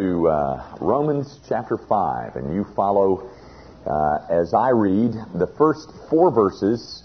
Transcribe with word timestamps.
to 0.00 0.28
uh, 0.28 0.76
Romans 0.80 1.40
chapter 1.46 1.76
5, 1.76 2.36
and 2.36 2.54
you 2.54 2.64
follow 2.74 3.30
uh, 3.84 4.18
as 4.30 4.54
I 4.54 4.70
read 4.70 5.12
the 5.34 5.46
first 5.58 5.90
four 6.08 6.30
verses 6.30 7.04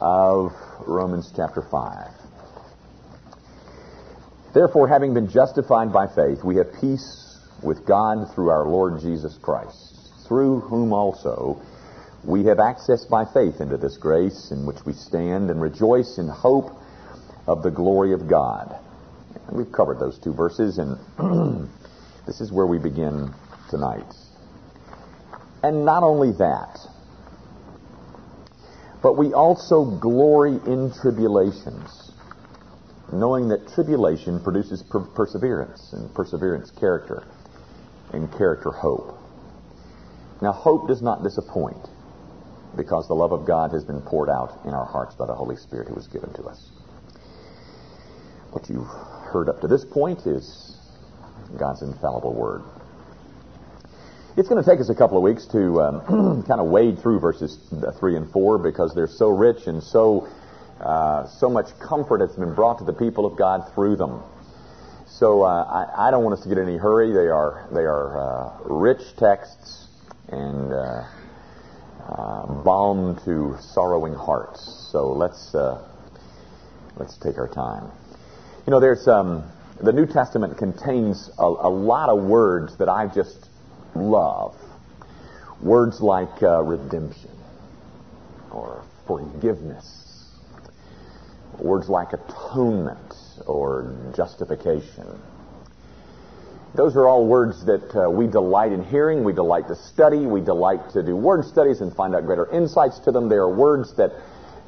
of 0.00 0.52
Romans 0.86 1.30
chapter 1.36 1.60
5. 1.60 2.08
Therefore, 4.54 4.88
having 4.88 5.12
been 5.12 5.28
justified 5.28 5.92
by 5.92 6.06
faith, 6.06 6.42
we 6.42 6.56
have 6.56 6.72
peace 6.80 7.38
with 7.62 7.84
God 7.84 8.34
through 8.34 8.48
our 8.48 8.66
Lord 8.66 9.02
Jesus 9.02 9.36
Christ, 9.42 10.26
through 10.26 10.60
whom 10.60 10.94
also 10.94 11.60
we 12.24 12.44
have 12.44 12.58
access 12.58 13.04
by 13.04 13.26
faith 13.26 13.60
into 13.60 13.76
this 13.76 13.98
grace 13.98 14.50
in 14.50 14.64
which 14.64 14.78
we 14.86 14.94
stand 14.94 15.50
and 15.50 15.60
rejoice 15.60 16.16
in 16.16 16.28
hope 16.28 16.70
of 17.46 17.62
the 17.62 17.70
glory 17.70 18.14
of 18.14 18.28
God. 18.28 18.78
We've 19.50 19.70
covered 19.70 19.98
those 19.98 20.18
two 20.18 20.32
verses, 20.32 20.78
and 20.78 20.96
this 22.26 22.40
is 22.40 22.52
where 22.52 22.66
we 22.66 22.78
begin 22.78 23.32
tonight. 23.70 24.14
And 25.62 25.84
not 25.84 26.02
only 26.02 26.32
that, 26.32 26.78
but 29.02 29.16
we 29.16 29.32
also 29.32 29.84
glory 29.84 30.58
in 30.66 30.92
tribulations, 30.92 32.12
knowing 33.12 33.48
that 33.48 33.68
tribulation 33.74 34.40
produces 34.42 34.82
per- 34.82 35.00
perseverance, 35.00 35.92
and 35.92 36.12
perseverance, 36.14 36.70
character, 36.70 37.26
and 38.12 38.30
character, 38.32 38.70
hope. 38.70 39.18
Now, 40.40 40.52
hope 40.52 40.88
does 40.88 41.02
not 41.02 41.22
disappoint 41.22 41.88
because 42.76 43.06
the 43.06 43.14
love 43.14 43.32
of 43.32 43.46
God 43.46 43.72
has 43.72 43.84
been 43.84 44.00
poured 44.00 44.30
out 44.30 44.60
in 44.64 44.74
our 44.74 44.86
hearts 44.86 45.14
by 45.14 45.26
the 45.26 45.34
Holy 45.34 45.56
Spirit 45.56 45.88
who 45.88 45.94
was 45.94 46.06
given 46.06 46.32
to 46.34 46.44
us. 46.44 46.70
What 48.50 48.68
you've 48.68 48.86
heard 48.86 49.48
up 49.48 49.60
to 49.60 49.68
this 49.68 49.84
point 49.84 50.26
is 50.26 50.76
God's 51.58 51.82
infallible 51.82 52.34
word. 52.34 52.62
It's 54.36 54.48
going 54.48 54.62
to 54.62 54.68
take 54.68 54.80
us 54.80 54.88
a 54.88 54.94
couple 54.94 55.18
of 55.18 55.22
weeks 55.22 55.46
to 55.48 55.80
um, 55.82 56.44
kind 56.48 56.60
of 56.60 56.68
wade 56.68 57.00
through 57.00 57.20
verses 57.20 57.58
three 58.00 58.16
and 58.16 58.30
four 58.32 58.58
because 58.58 58.94
they're 58.94 59.06
so 59.06 59.28
rich 59.28 59.66
and 59.66 59.82
so 59.82 60.26
uh, 60.80 61.28
so 61.38 61.48
much 61.48 61.66
comfort 61.78 62.20
has 62.20 62.34
been 62.36 62.54
brought 62.54 62.78
to 62.78 62.84
the 62.84 62.92
people 62.92 63.24
of 63.24 63.38
God 63.38 63.70
through 63.74 63.96
them. 63.96 64.22
So 65.06 65.42
uh, 65.42 65.86
I, 65.96 66.08
I, 66.08 66.10
don't 66.10 66.24
want 66.24 66.38
us 66.38 66.42
to 66.42 66.48
get 66.48 66.58
in 66.58 66.66
any 66.66 66.78
hurry. 66.78 67.12
They 67.12 67.28
are 67.28 67.68
they 67.72 67.84
are 67.84 68.18
uh, 68.18 68.58
rich 68.64 69.02
texts 69.18 69.86
and 70.28 70.72
uh, 70.72 71.04
uh, 72.08 72.62
balm 72.64 73.20
to 73.26 73.56
sorrowing 73.60 74.14
hearts. 74.14 74.88
So 74.90 75.12
let's 75.12 75.54
uh, 75.54 75.86
let's 76.96 77.16
take 77.18 77.38
our 77.38 77.48
time. 77.48 77.90
You 78.66 78.70
know, 78.70 78.80
there's 78.80 79.06
um, 79.06 79.44
the 79.82 79.92
New 79.92 80.06
Testament 80.06 80.58
contains 80.58 81.28
a, 81.38 81.42
a, 81.42 81.68
lot 81.68 82.08
of 82.08 82.22
words 82.22 82.76
that 82.78 82.88
I 82.88 83.08
just 83.12 83.48
love. 83.96 84.54
Words 85.60 86.00
like 86.00 86.42
uh, 86.42 86.62
redemption 86.62 87.30
or 88.50 88.84
forgiveness. 89.06 90.30
Words 91.58 91.88
like 91.88 92.12
atonement 92.12 93.14
or 93.46 94.12
justification. 94.16 95.20
Those 96.74 96.96
are 96.96 97.06
all 97.06 97.26
words 97.26 97.66
that 97.66 97.94
uh, 97.94 98.08
we 98.08 98.26
delight 98.26 98.72
in 98.72 98.82
hearing, 98.84 99.24
we 99.24 99.32
delight 99.32 99.68
to 99.68 99.74
study, 99.74 100.26
we 100.26 100.40
delight 100.40 100.90
to 100.92 101.02
do 101.02 101.14
word 101.14 101.44
studies 101.44 101.80
and 101.80 101.94
find 101.94 102.14
out 102.14 102.24
greater 102.24 102.50
insights 102.50 102.98
to 103.00 103.12
them. 103.12 103.28
They 103.28 103.36
are 103.36 103.52
words 103.52 103.94
that 103.96 104.12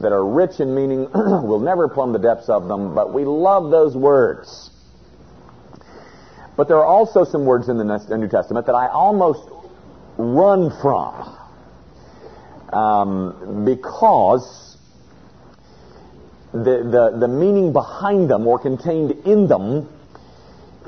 that 0.00 0.12
are 0.12 0.26
rich 0.26 0.58
in 0.60 0.74
meaning. 0.74 1.08
we'll 1.14 1.60
never 1.60 1.88
plumb 1.88 2.12
the 2.12 2.18
depths 2.18 2.48
of 2.48 2.66
them, 2.66 2.94
but 2.94 3.14
we 3.14 3.24
love 3.24 3.70
those 3.70 3.96
words. 3.96 4.70
But 6.56 6.68
there 6.68 6.76
are 6.76 6.86
also 6.86 7.24
some 7.24 7.44
words 7.44 7.68
in 7.68 7.78
the 7.78 8.16
New 8.16 8.28
Testament 8.28 8.66
that 8.66 8.74
I 8.74 8.88
almost 8.88 9.48
run 10.16 10.70
from 10.80 11.36
um, 12.72 13.64
because 13.64 14.76
the, 16.52 16.60
the, 16.60 17.16
the 17.18 17.28
meaning 17.28 17.72
behind 17.72 18.30
them 18.30 18.46
or 18.46 18.60
contained 18.60 19.10
in 19.26 19.48
them 19.48 19.88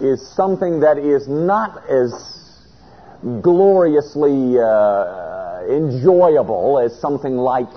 is 0.01 0.27
something 0.37 0.81
that 0.81 0.99
is 0.99 1.27
not 1.27 1.89
as 1.91 2.13
gloriously 3.43 4.59
uh, 4.61 5.65
enjoyable 5.69 6.79
as 6.79 6.97
something 7.01 7.37
like 7.37 7.71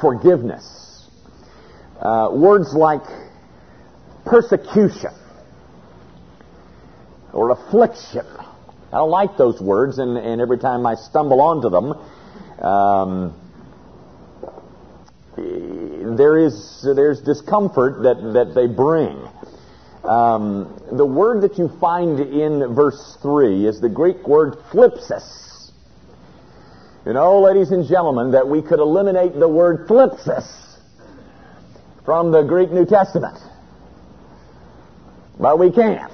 forgiveness. 0.00 1.06
Uh, 2.00 2.30
words 2.32 2.72
like 2.74 3.04
persecution 4.24 5.12
or 7.32 7.50
affliction. 7.50 8.26
I 8.92 8.96
don't 8.96 9.10
like 9.10 9.36
those 9.36 9.60
words, 9.60 9.98
and, 9.98 10.16
and 10.16 10.40
every 10.40 10.58
time 10.58 10.86
I 10.86 10.94
stumble 10.94 11.40
onto 11.40 11.70
them, 11.70 11.94
um, 12.64 13.34
there 16.16 16.38
is 16.38 16.82
there's 16.82 17.20
discomfort 17.20 18.02
that, 18.02 18.32
that 18.34 18.54
they 18.54 18.66
bring. 18.66 19.16
Um, 20.04 20.80
the 20.90 21.06
word 21.06 21.42
that 21.42 21.58
you 21.58 21.68
find 21.80 22.18
in 22.18 22.74
verse 22.74 23.16
3 23.22 23.66
is 23.66 23.80
the 23.80 23.88
Greek 23.88 24.26
word 24.26 24.54
thlipsis. 24.72 25.70
You 27.06 27.12
know, 27.12 27.40
ladies 27.40 27.70
and 27.70 27.86
gentlemen, 27.86 28.32
that 28.32 28.48
we 28.48 28.60
could 28.60 28.78
eliminate 28.78 29.34
the 29.38 29.48
word 29.48 29.86
thlipsis 29.88 30.78
from 32.04 32.32
the 32.32 32.42
Greek 32.42 32.70
New 32.70 32.86
Testament. 32.86 33.38
But 35.38 35.58
we 35.58 35.70
can't. 35.70 36.12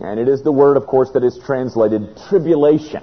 And 0.00 0.18
it 0.18 0.28
is 0.28 0.42
the 0.42 0.52
word, 0.52 0.76
of 0.76 0.86
course, 0.86 1.10
that 1.12 1.22
is 1.22 1.38
translated 1.44 2.16
tribulation. 2.28 3.02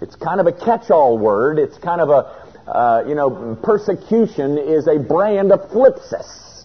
It's 0.00 0.14
kind 0.16 0.40
of 0.40 0.46
a 0.46 0.52
catch-all 0.52 1.18
word. 1.18 1.58
It's 1.58 1.78
kind 1.78 2.00
of 2.00 2.10
a, 2.10 2.70
uh, 2.70 3.04
you 3.06 3.14
know, 3.14 3.58
persecution 3.62 4.58
is 4.58 4.86
a 4.86 4.98
brand 4.98 5.52
of 5.52 5.70
thlipsis. 5.70 6.64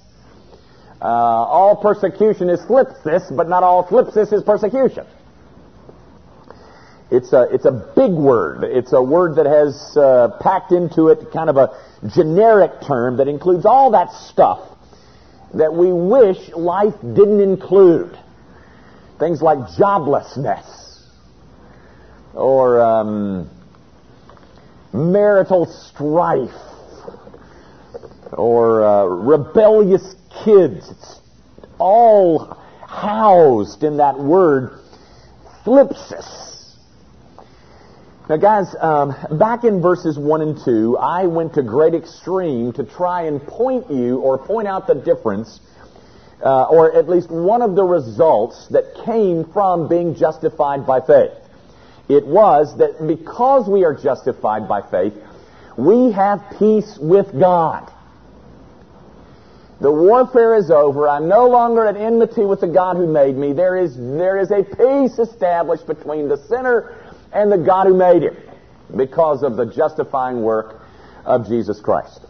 Uh, 1.02 1.06
all 1.06 1.76
persecution 1.76 2.50
is 2.50 2.60
thlipsis, 2.62 3.36
but 3.36 3.48
not 3.48 3.64
all 3.64 3.86
thlipsis 3.88 4.34
is 4.34 4.44
persecution. 4.44 5.06
It's 7.10 7.32
a, 7.32 7.48
it's 7.52 7.66
a 7.66 7.72
big 7.96 8.12
word. 8.12 8.64
It's 8.64 8.92
a 8.94 9.02
word 9.02 9.38
that 9.38 9.46
has 9.46 9.96
uh, 9.96 10.38
packed 10.42 10.72
into 10.72 11.08
it 11.08 11.32
kind 11.32 11.50
of 11.50 11.58
a 11.58 11.80
generic 12.14 12.72
term 12.86 13.18
that 13.18 13.28
includes 13.28 13.66
all 13.66 13.92
that 13.92 14.12
stuff 14.12 14.60
that 15.54 15.74
we 15.74 15.94
wish 15.94 16.50
life 16.50 16.96
didn't 17.02 17.40
include. 17.40 18.18
Things 19.20 19.42
like 19.42 19.58
joblessness 19.78 21.06
or 22.34 22.82
um, 22.82 23.50
marital 24.94 25.66
strife 25.66 26.50
or 28.34 28.84
uh, 28.84 29.04
rebellious 29.06 30.16
kids. 30.44 30.90
It's 30.90 31.20
all 31.80 32.58
housed 32.86 33.84
in 33.84 33.98
that 33.98 34.20
word 34.20 34.80
thlipsis. 35.66 36.76
Now, 38.30 38.36
guys, 38.36 38.76
um, 38.82 39.16
back 39.40 39.64
in 39.64 39.82
verses 39.82 40.20
1 40.20 40.42
and 40.42 40.58
2, 40.64 40.98
I 40.98 41.28
went 41.28 41.54
to 41.54 41.64
great 41.64 41.94
extreme 41.94 42.74
to 42.74 42.84
try 42.84 43.24
and 43.24 43.42
point 43.42 43.90
you 43.90 44.18
or 44.18 44.38
point 44.38 44.68
out 44.68 44.86
the 44.86 44.96
difference, 44.96 45.62
uh, 46.44 46.64
or 46.66 46.96
at 46.96 47.10
least 47.10 47.30
one 47.30 47.62
of 47.62 47.76
the 47.76 47.84
results 47.84 48.68
that 48.70 49.04
came 49.06 49.46
from 49.52 49.88
being 49.88 50.16
justified 50.16 50.86
by 50.86 51.02
faith. 51.02 51.32
It 52.10 52.26
was 52.26 52.78
that 52.78 53.06
because 53.06 53.68
we 53.68 53.84
are 53.84 53.94
justified 53.94 54.68
by 54.68 54.82
faith, 54.90 55.14
we 55.78 56.12
have 56.12 56.56
peace 56.58 56.98
with 57.00 57.38
God. 57.38 57.92
The 59.80 59.92
warfare 59.92 60.56
is 60.56 60.72
over. 60.72 61.08
I'm 61.08 61.28
no 61.28 61.48
longer 61.48 61.86
at 61.86 61.98
enmity 61.98 62.46
with 62.46 62.62
the 62.62 62.68
God 62.68 62.98
who 62.98 63.06
made 63.06 63.36
me. 63.36 63.54
There 63.54 63.78
is, 63.78 63.96
there 63.96 64.40
is 64.40 64.50
a 64.50 64.64
peace 64.64 65.20
established 65.20 65.86
between 65.86 66.30
the 66.30 66.38
sinner 66.48 66.96
and 67.32 67.52
the 67.52 67.60
God 67.60 67.86
who 67.86 67.94
made 67.94 68.24
him 68.24 68.36
because 68.96 69.44
of 69.44 69.56
the 69.56 69.66
justifying 69.66 70.42
work 70.42 70.82
of 71.26 71.48
Jesus 71.48 71.80
Christ. 71.80 72.22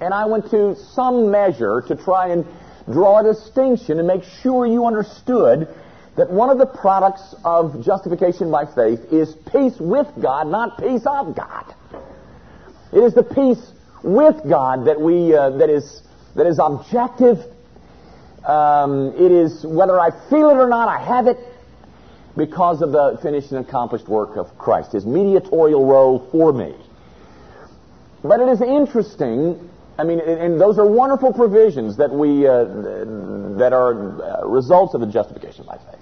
And 0.00 0.14
I 0.14 0.24
went 0.26 0.50
to 0.52 0.76
some 0.94 1.30
measure 1.30 1.82
to 1.88 1.96
try 1.96 2.28
and 2.28 2.46
draw 2.92 3.20
a 3.20 3.22
distinction 3.22 3.98
and 3.98 4.06
make 4.06 4.22
sure 4.42 4.66
you 4.66 4.86
understood 4.86 5.68
that 6.16 6.30
one 6.30 6.50
of 6.50 6.58
the 6.58 6.66
products 6.66 7.34
of 7.44 7.84
justification 7.84 8.50
by 8.50 8.64
faith 8.66 9.12
is 9.12 9.34
peace 9.52 9.74
with 9.78 10.06
God, 10.20 10.48
not 10.48 10.78
peace 10.78 11.06
of 11.06 11.36
God. 11.36 11.74
It 12.92 12.98
is 12.98 13.14
the 13.14 13.22
peace 13.22 13.72
with 14.02 14.36
God 14.48 14.86
that 14.86 15.00
we 15.00 15.34
uh, 15.34 15.50
that 15.58 15.70
is 15.70 16.02
that 16.34 16.46
is 16.46 16.58
objective. 16.60 17.38
Um, 18.44 19.12
it 19.16 19.30
is 19.30 19.64
whether 19.64 20.00
I 20.00 20.10
feel 20.30 20.50
it 20.50 20.54
or 20.54 20.68
not, 20.68 20.88
I 20.88 21.04
have 21.04 21.26
it 21.26 21.38
because 22.36 22.82
of 22.82 22.92
the 22.92 23.18
finished 23.22 23.52
and 23.52 23.66
accomplished 23.66 24.08
work 24.08 24.36
of 24.36 24.56
Christ, 24.56 24.92
his 24.92 25.04
mediatorial 25.04 25.84
role 25.84 26.28
for 26.30 26.52
me. 26.52 26.74
But 28.22 28.40
it 28.40 28.48
is 28.48 28.60
interesting 28.62 29.70
I 29.98 30.04
mean, 30.04 30.20
and 30.20 30.60
those 30.60 30.78
are 30.78 30.86
wonderful 30.86 31.32
provisions 31.32 31.96
that 31.96 32.10
we 32.10 32.46
uh, 32.46 32.64
that 33.58 33.72
are 33.72 34.44
uh, 34.44 34.46
results 34.46 34.94
of 34.94 35.00
the 35.00 35.08
justification 35.08 35.66
by 35.66 35.78
faith. 35.78 35.98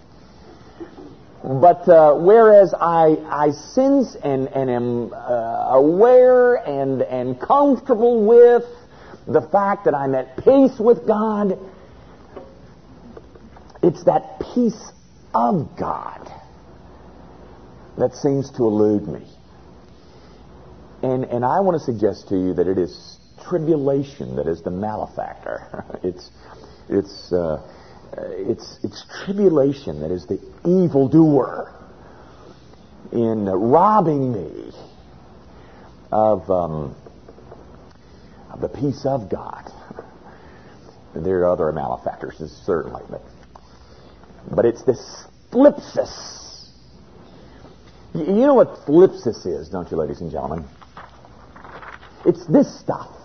But 1.43 1.89
uh, 1.89 2.15
whereas 2.17 2.75
I, 2.75 3.17
I 3.31 3.53
sense 3.53 4.17
and, 4.17 4.49
and 4.49 4.69
am 4.69 5.13
uh, 5.15 5.77
aware 5.77 6.57
and, 6.57 7.03
and 7.03 7.41
comfortable 7.41 8.27
with 8.27 8.65
the 9.27 9.43
fact 9.53 9.85
that 9.85 9.95
I'm 9.95 10.15
at 10.15 10.37
peace 10.39 10.79
with 10.79 11.07
God, 11.07 11.57
it's 13.83 14.03
that 14.05 14.41
peace 14.55 14.93
of 15.33 15.77
God 15.79 16.31
that 17.97 18.15
seems 18.15 18.51
to 18.53 18.65
elude 18.65 19.07
me. 19.07 19.27
And, 21.03 21.25
and 21.25 21.45
I 21.45 21.61
want 21.61 21.79
to 21.79 21.85
suggest 21.85 22.29
to 22.31 22.37
you 22.37 22.55
that 22.55 22.67
it 22.67 22.79
is 22.79 23.16
tribulation 23.49 24.37
that 24.37 24.47
is 24.47 24.63
the 24.63 24.71
malefactor. 24.71 25.85
it's, 26.03 26.31
it's, 26.89 27.33
uh, 27.33 27.63
it's, 28.17 28.79
it's 28.83 29.05
tribulation 29.25 30.01
that 30.01 30.11
is 30.11 30.27
the 30.27 30.41
evildoer 30.65 31.73
in 33.13 33.45
robbing 33.45 34.33
me 34.33 34.73
of, 36.11 36.51
um, 36.51 36.97
of 38.51 38.61
the 38.61 38.69
peace 38.69 39.05
of 39.05 39.31
God. 39.31 39.71
There 41.15 41.41
are 41.41 41.49
other 41.49 41.73
malefactors, 41.73 42.37
certainly, 42.67 43.03
but, 43.09 43.23
but 44.55 44.65
it's 44.65 44.83
this 44.85 45.27
thlipsis. 45.51 46.69
You 48.15 48.25
know 48.25 48.55
what 48.55 48.87
thlipsis 48.87 49.47
is, 49.47 49.69
don't 49.69 49.91
you, 49.91 49.97
ladies 49.97 50.21
and 50.21 50.31
gentlemen? 50.31 50.65
It's 52.25 52.45
this 52.47 52.79
stuff. 52.81 53.16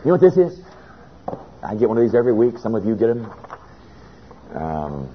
You 0.00 0.06
know 0.06 0.12
what 0.12 0.22
this 0.22 0.38
is? 0.38 0.58
I 1.62 1.74
get 1.74 1.86
one 1.86 1.98
of 1.98 2.02
these 2.02 2.14
every 2.14 2.32
week. 2.32 2.56
Some 2.56 2.74
of 2.74 2.86
you 2.86 2.96
get 2.96 3.08
them. 3.08 3.30
Um, 4.54 5.14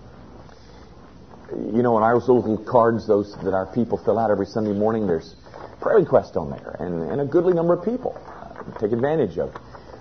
you 1.74 1.82
know, 1.82 1.98
in 1.98 2.04
our 2.04 2.16
little 2.18 2.64
cards, 2.70 3.08
those 3.08 3.36
that 3.44 3.56
our 3.56 3.66
people 3.74 3.98
fill 3.98 4.20
out 4.20 4.30
every 4.30 4.46
Sunday 4.46 4.74
morning, 4.74 5.08
there's 5.08 5.36
prayer 5.82 5.98
requests 5.98 6.38
on 6.38 6.52
there, 6.52 6.76
and, 6.80 7.02
and 7.10 7.20
a 7.20 7.26
goodly 7.26 7.54
number 7.54 7.74
of 7.74 7.84
people 7.84 8.16
uh, 8.28 8.80
take 8.80 8.92
advantage 8.92 9.40
of 9.40 9.56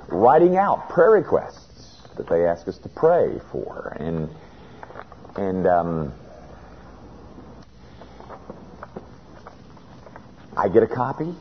writing 0.08 0.58
out 0.58 0.90
prayer 0.90 1.12
requests 1.12 2.02
that 2.18 2.28
they 2.28 2.44
ask 2.44 2.68
us 2.68 2.76
to 2.78 2.90
pray 2.90 3.40
for, 3.50 3.96
and 3.98 4.28
and 5.36 5.66
um, 5.66 6.12
I 10.56 10.68
get 10.68 10.82
a 10.82 10.86
copy, 10.86 11.34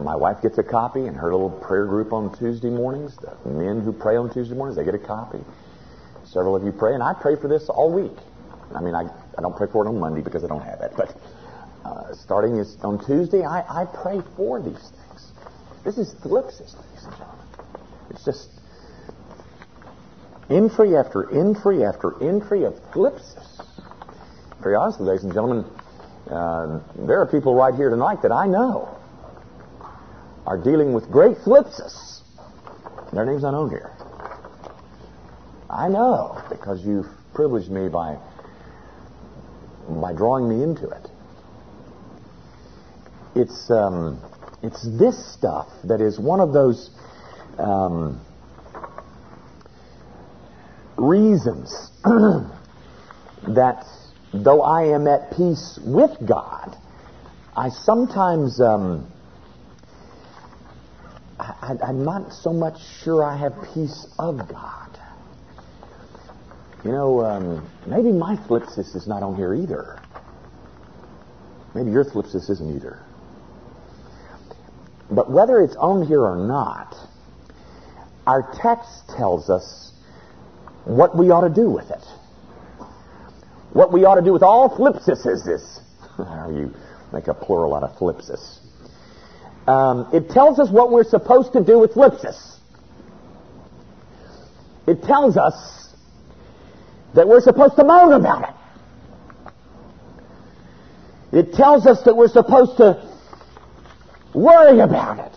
my 0.00 0.14
wife 0.14 0.42
gets 0.42 0.58
a 0.58 0.62
copy 0.62 1.06
in 1.06 1.14
her 1.14 1.32
little 1.32 1.50
prayer 1.50 1.86
group 1.86 2.12
on 2.12 2.36
Tuesday 2.38 2.70
mornings. 2.70 3.16
The 3.16 3.50
men 3.50 3.80
who 3.80 3.92
pray 3.92 4.16
on 4.16 4.32
Tuesday 4.32 4.54
mornings, 4.54 4.76
they 4.76 4.84
get 4.84 4.94
a 4.94 4.98
copy. 4.98 5.38
Several 6.24 6.54
of 6.54 6.62
you 6.62 6.72
pray, 6.72 6.94
and 6.94 7.02
I 7.02 7.14
pray 7.14 7.36
for 7.36 7.48
this 7.48 7.68
all 7.68 7.92
week. 7.92 8.16
I 8.74 8.80
mean, 8.80 8.94
I, 8.94 9.04
I 9.36 9.40
don't 9.40 9.56
pray 9.56 9.66
for 9.70 9.84
it 9.84 9.88
on 9.88 9.98
Monday 9.98 10.20
because 10.20 10.44
I 10.44 10.48
don't 10.48 10.62
have 10.62 10.80
it, 10.82 10.92
but 10.96 11.16
uh, 11.84 12.14
starting 12.14 12.60
on 12.82 13.04
Tuesday, 13.06 13.44
I, 13.44 13.82
I 13.82 13.86
pray 13.86 14.20
for 14.36 14.60
these 14.60 14.74
things. 14.74 15.32
This 15.84 15.96
is 15.96 16.14
thlipsis, 16.22 16.76
ladies 16.76 17.04
and 17.04 17.16
gentlemen. 17.16 17.46
It's 18.10 18.24
just 18.24 18.50
entry 20.50 20.96
after 20.96 21.30
entry 21.30 21.84
after 21.84 22.22
entry 22.22 22.64
of 22.64 22.74
thlipsis. 22.92 23.64
Very 24.62 24.76
honestly, 24.76 25.06
ladies 25.06 25.24
and 25.24 25.32
gentlemen, 25.32 25.64
uh, 26.30 26.80
there 27.06 27.20
are 27.20 27.26
people 27.26 27.54
right 27.54 27.74
here 27.74 27.90
tonight 27.90 28.22
that 28.22 28.32
I 28.32 28.46
know 28.46 28.97
are 30.48 30.56
dealing 30.56 30.94
with 30.94 31.10
great 31.10 31.36
thlipsis. 31.44 32.22
Their 33.12 33.26
name's 33.26 33.44
unknown 33.44 33.68
here. 33.68 33.92
I 35.68 35.88
know 35.88 36.42
because 36.48 36.82
you've 36.86 37.06
privileged 37.34 37.70
me 37.70 37.90
by 37.90 38.16
by 39.90 40.14
drawing 40.14 40.48
me 40.48 40.62
into 40.62 40.88
it. 40.88 41.06
It's 43.34 43.70
um, 43.70 44.22
it's 44.62 44.82
this 44.98 45.34
stuff 45.34 45.68
that 45.84 46.00
is 46.00 46.18
one 46.18 46.40
of 46.40 46.54
those 46.54 46.92
um, 47.58 48.18
reasons 50.96 51.90
that 53.48 53.84
though 54.32 54.62
I 54.62 54.94
am 54.94 55.06
at 55.08 55.36
peace 55.36 55.78
with 55.84 56.16
God, 56.26 56.74
I 57.54 57.68
sometimes 57.68 58.62
um, 58.62 59.12
I, 61.38 61.76
am 61.82 62.04
not 62.04 62.32
so 62.32 62.52
much 62.52 62.78
sure 63.02 63.22
I 63.22 63.36
have 63.36 63.54
peace 63.74 64.06
of 64.18 64.48
God. 64.48 64.98
You 66.84 66.92
know, 66.92 67.24
um, 67.24 67.70
maybe 67.86 68.12
my 68.12 68.36
thlipsis 68.36 68.94
is 68.96 69.06
not 69.06 69.22
on 69.22 69.36
here 69.36 69.54
either. 69.54 70.00
Maybe 71.74 71.90
your 71.90 72.04
thlipsis 72.04 72.50
isn't 72.50 72.76
either. 72.76 72.98
But 75.10 75.30
whether 75.30 75.60
it's 75.60 75.76
on 75.76 76.06
here 76.06 76.22
or 76.22 76.36
not, 76.36 76.94
our 78.26 78.42
text 78.60 79.08
tells 79.16 79.48
us 79.48 79.92
what 80.84 81.16
we 81.16 81.30
ought 81.30 81.48
to 81.48 81.54
do 81.54 81.70
with 81.70 81.90
it. 81.90 82.04
What 83.72 83.92
we 83.92 84.04
ought 84.04 84.16
to 84.16 84.22
do 84.22 84.32
with 84.32 84.42
all 84.42 84.76
thlipsises. 84.76 85.80
How 86.16 86.50
you 86.50 86.74
make 87.12 87.28
a 87.28 87.34
plural 87.34 87.74
out 87.74 87.82
of 87.82 87.96
thlipsis. 87.96 88.58
Um, 89.68 90.08
it 90.14 90.30
tells 90.30 90.58
us 90.58 90.70
what 90.70 90.90
we're 90.90 91.04
supposed 91.04 91.52
to 91.52 91.62
do 91.62 91.78
with 91.78 91.92
thlipsis. 91.92 92.56
It 94.86 95.02
tells 95.02 95.36
us 95.36 95.92
that 97.14 97.28
we're 97.28 97.42
supposed 97.42 97.76
to 97.76 97.84
moan 97.84 98.14
about 98.14 98.48
it. 98.48 98.54
It 101.36 101.52
tells 101.52 101.86
us 101.86 102.02
that 102.04 102.16
we're 102.16 102.28
supposed 102.28 102.78
to 102.78 103.14
worry 104.34 104.80
about 104.80 105.18
it. 105.18 105.32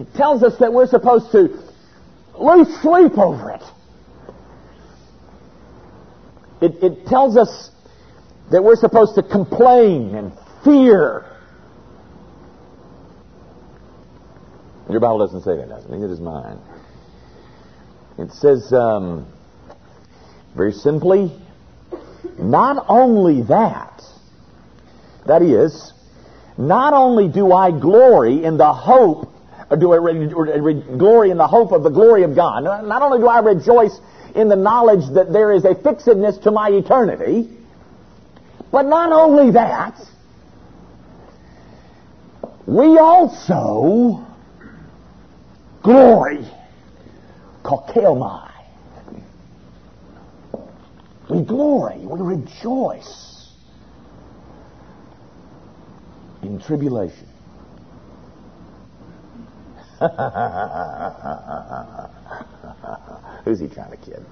It 0.00 0.14
tells 0.14 0.42
us 0.42 0.58
that 0.60 0.72
we're 0.72 0.86
supposed 0.86 1.30
to 1.32 1.62
lose 2.38 2.68
sleep 2.80 3.18
over 3.18 3.50
it. 3.50 3.62
It, 6.62 6.82
it 6.82 7.06
tells 7.06 7.36
us 7.36 7.70
that 8.50 8.64
we're 8.64 8.76
supposed 8.76 9.16
to 9.16 9.22
complain 9.22 10.14
and 10.14 10.32
fear 10.64 11.35
Your 14.88 15.00
Bible 15.00 15.18
doesn't 15.18 15.42
say 15.42 15.56
that, 15.56 15.68
does 15.68 15.84
it? 15.84 15.90
Neither 15.90 16.08
does 16.08 16.20
mine. 16.20 16.58
It 18.18 18.32
says, 18.32 18.72
um, 18.72 19.26
very 20.54 20.72
simply, 20.72 21.32
not 22.38 22.86
only 22.88 23.42
that, 23.42 24.02
that 25.26 25.42
is, 25.42 25.92
not 26.56 26.92
only 26.92 27.28
do 27.28 27.52
I 27.52 27.72
glory 27.72 28.44
in 28.44 28.56
the 28.56 28.72
hope, 28.72 29.28
or 29.68 29.76
do 29.76 29.92
I 29.92 29.96
re- 29.96 30.32
re- 30.32 30.96
glory 30.96 31.30
in 31.30 31.36
the 31.36 31.48
hope 31.48 31.72
of 31.72 31.82
the 31.82 31.90
glory 31.90 32.22
of 32.22 32.34
God, 32.34 32.62
not 32.62 33.02
only 33.02 33.18
do 33.18 33.26
I 33.26 33.40
rejoice 33.40 33.98
in 34.34 34.48
the 34.48 34.56
knowledge 34.56 35.12
that 35.14 35.32
there 35.32 35.52
is 35.52 35.64
a 35.64 35.74
fixedness 35.74 36.38
to 36.38 36.50
my 36.50 36.68
eternity, 36.68 37.50
but 38.70 38.82
not 38.82 39.12
only 39.12 39.52
that, 39.52 40.00
we 42.66 42.98
also 42.98 44.26
glory 45.86 46.44
kokelmai. 47.62 48.50
We 51.30 51.42
glory, 51.42 51.98
we 51.98 52.20
rejoice 52.20 53.52
in 56.42 56.60
tribulation. 56.60 57.28
Who's 63.44 63.60
he 63.60 63.68
trying 63.68 63.92
to 63.92 63.96
kid? 63.96 64.24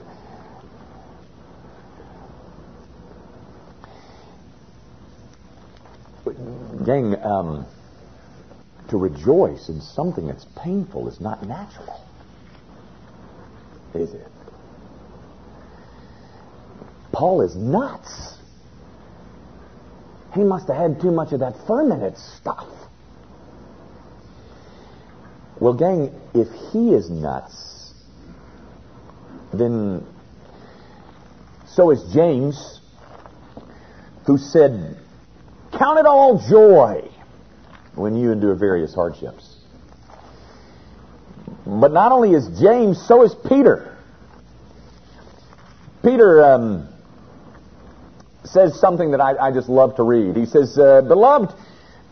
Gang, 6.84 7.14
um, 7.23 7.66
to 8.94 8.98
rejoice 8.98 9.68
in 9.68 9.80
something 9.80 10.28
that's 10.28 10.46
painful 10.62 11.08
is 11.08 11.20
not 11.20 11.44
natural. 11.44 12.00
Is 13.92 14.14
it? 14.14 14.28
Paul 17.10 17.42
is 17.42 17.56
nuts. 17.56 18.38
He 20.32 20.44
must 20.44 20.68
have 20.68 20.76
had 20.76 21.00
too 21.00 21.10
much 21.10 21.32
of 21.32 21.40
that 21.40 21.56
fermented 21.66 22.16
stuff. 22.16 22.68
Well, 25.58 25.74
gang, 25.74 26.14
if 26.32 26.46
he 26.72 26.94
is 26.94 27.10
nuts, 27.10 27.94
then 29.52 30.06
so 31.66 31.90
is 31.90 32.00
James, 32.12 32.80
who 34.24 34.38
said, 34.38 34.98
Count 35.72 35.98
it 35.98 36.06
all 36.06 36.38
joy 36.48 37.10
when 37.94 38.16
you 38.16 38.32
endure 38.32 38.54
various 38.54 38.94
hardships. 38.94 39.56
But 41.66 41.92
not 41.92 42.12
only 42.12 42.32
is 42.32 42.46
James, 42.60 43.00
so 43.06 43.22
is 43.22 43.34
Peter. 43.48 43.96
Peter 46.02 46.44
um, 46.44 46.88
says 48.44 48.78
something 48.78 49.12
that 49.12 49.20
I, 49.20 49.36
I, 49.36 49.52
just 49.52 49.68
love 49.68 49.96
to 49.96 50.02
read. 50.02 50.36
He 50.36 50.44
says, 50.44 50.78
uh, 50.78 51.00
Beloved, 51.00 51.54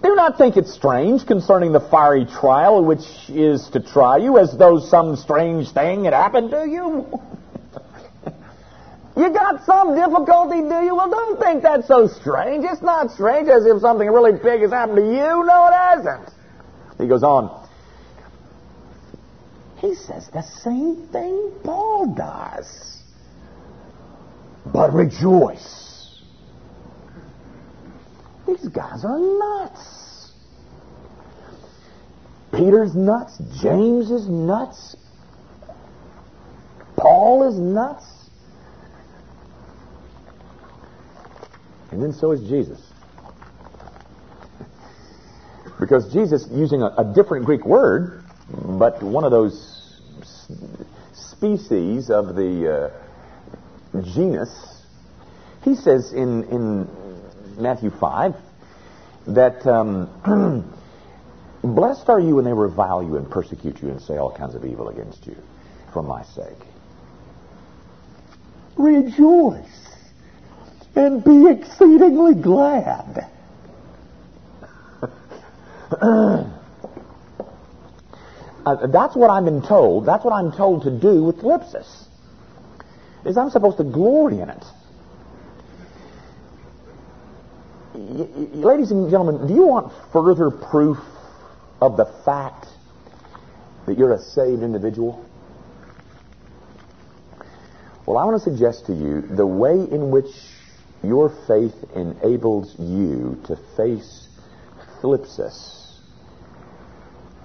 do 0.02 0.14
not 0.14 0.38
think 0.38 0.56
it 0.56 0.66
strange 0.66 1.26
concerning 1.26 1.72
the 1.72 1.80
fiery 1.80 2.24
trial 2.24 2.82
which 2.82 3.04
is 3.28 3.68
to 3.70 3.80
try 3.80 4.16
you, 4.16 4.38
as 4.38 4.56
though 4.56 4.80
some 4.80 5.16
strange 5.16 5.70
thing 5.72 6.04
had 6.04 6.14
happened 6.14 6.50
to 6.52 6.66
you. 6.66 7.20
You 9.16 9.31
got 9.31 9.64
some 9.64 9.95
difficulty, 9.95 10.61
do 10.61 10.85
you? 10.85 10.95
Well, 10.95 11.11
don't 11.11 11.38
think 11.38 11.62
that's 11.62 11.87
so 11.87 12.07
strange. 12.07 12.64
It's 12.64 12.83
not 12.83 13.11
strange 13.11 13.49
as 13.49 13.66
if 13.66 13.81
something 13.81 14.09
really 14.09 14.33
big 14.33 14.62
has 14.62 14.71
happened 14.71 14.97
to 14.97 15.04
you. 15.04 15.45
No, 15.45 15.69
it 15.69 15.75
hasn't. 15.75 16.31
He 16.99 17.07
goes 17.07 17.23
on. 17.23 17.69
He 19.78 19.95
says 19.95 20.28
the 20.33 20.42
same 20.42 21.09
thing 21.09 21.52
Paul 21.64 22.14
does. 22.14 23.02
But 24.64 24.95
rejoice. 24.95 26.23
These 28.47 28.69
guys 28.69 29.04
are 29.04 29.19
nuts. 29.19 30.33
Peter's 32.52 32.95
nuts. 32.95 33.38
James 33.61 34.11
is 34.11 34.28
nuts. 34.28 34.97
Paul 36.97 37.49
is 37.49 37.59
nuts. 37.59 38.04
And 41.92 42.02
then 42.02 42.12
so 42.14 42.32
is 42.32 42.40
Jesus. 42.49 42.80
Because 45.78 46.11
Jesus, 46.12 46.49
using 46.50 46.80
a, 46.80 46.87
a 46.87 47.12
different 47.14 47.44
Greek 47.44 47.66
word, 47.66 48.25
but 48.49 49.02
one 49.02 49.25
of 49.25 49.30
those 49.30 50.00
species 51.12 52.11
of 52.11 52.34
the 52.34 52.92
uh, 53.94 54.02
genus, 54.02 54.82
he 55.62 55.75
says 55.75 56.12
in, 56.12 56.44
in 56.44 57.62
Matthew 57.62 57.90
5 57.90 58.34
that 59.28 59.66
um, 59.66 60.72
blessed 61.62 62.08
are 62.08 62.20
you 62.20 62.37
when 62.37 62.44
they 62.46 62.52
revile 62.52 63.02
you 63.02 63.16
and 63.16 63.30
persecute 63.30 63.82
you 63.82 63.88
and 63.90 64.00
say 64.00 64.16
all 64.16 64.34
kinds 64.34 64.54
of 64.54 64.64
evil 64.64 64.88
against 64.88 65.26
you 65.26 65.37
for 65.92 66.02
my 66.02 66.22
sake. 66.22 66.66
Rejoice 68.78 69.91
and 70.94 71.25
be 71.25 71.49
exceedingly 71.50 72.34
glad. 72.34 73.28
Uh, 78.64 78.87
that's 78.87 79.16
what 79.16 79.28
I've 79.28 79.44
been 79.44 79.62
told. 79.62 80.06
That's 80.06 80.25
what 80.25 80.32
I'm 80.32 80.52
told 80.52 80.84
to 80.84 80.90
do 80.90 81.25
with 81.25 81.38
thlipsis. 81.38 82.06
Is 83.25 83.37
I'm 83.37 83.50
supposed 83.50 83.78
to 83.78 83.84
glory 83.84 84.38
in 84.38 84.49
it. 84.50 84.64
Y- 87.94 88.28
y- 88.34 88.49
ladies 88.54 88.90
and 88.90 89.11
gentlemen, 89.11 89.49
do 89.49 89.54
you 89.54 89.66
want 89.66 89.92
further 90.12 90.50
proof 90.50 90.99
of 91.80 91.96
the 91.96 92.06
fact 92.25 92.66
that 93.87 93.99
you're 93.99 94.12
a 94.12 94.20
saved 94.20 94.62
individual? 94.62 95.25
Well, 98.06 98.16
I 98.16 98.25
want 98.25 98.42
to 98.42 98.50
suggest 98.50 98.87
to 98.87 98.92
you 98.92 99.22
the 99.22 99.46
way 99.46 99.75
in 99.75 100.11
which 100.11 100.30
your 101.02 101.30
faith 101.47 101.75
enables 101.94 102.78
you 102.78 103.40
to 103.47 103.56
face 103.76 104.28
thlipsis 105.00 105.99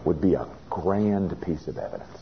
would 0.05 0.21
be 0.21 0.35
a 0.35 0.47
grand 0.69 1.39
piece 1.41 1.67
of 1.67 1.77
evidence. 1.77 2.17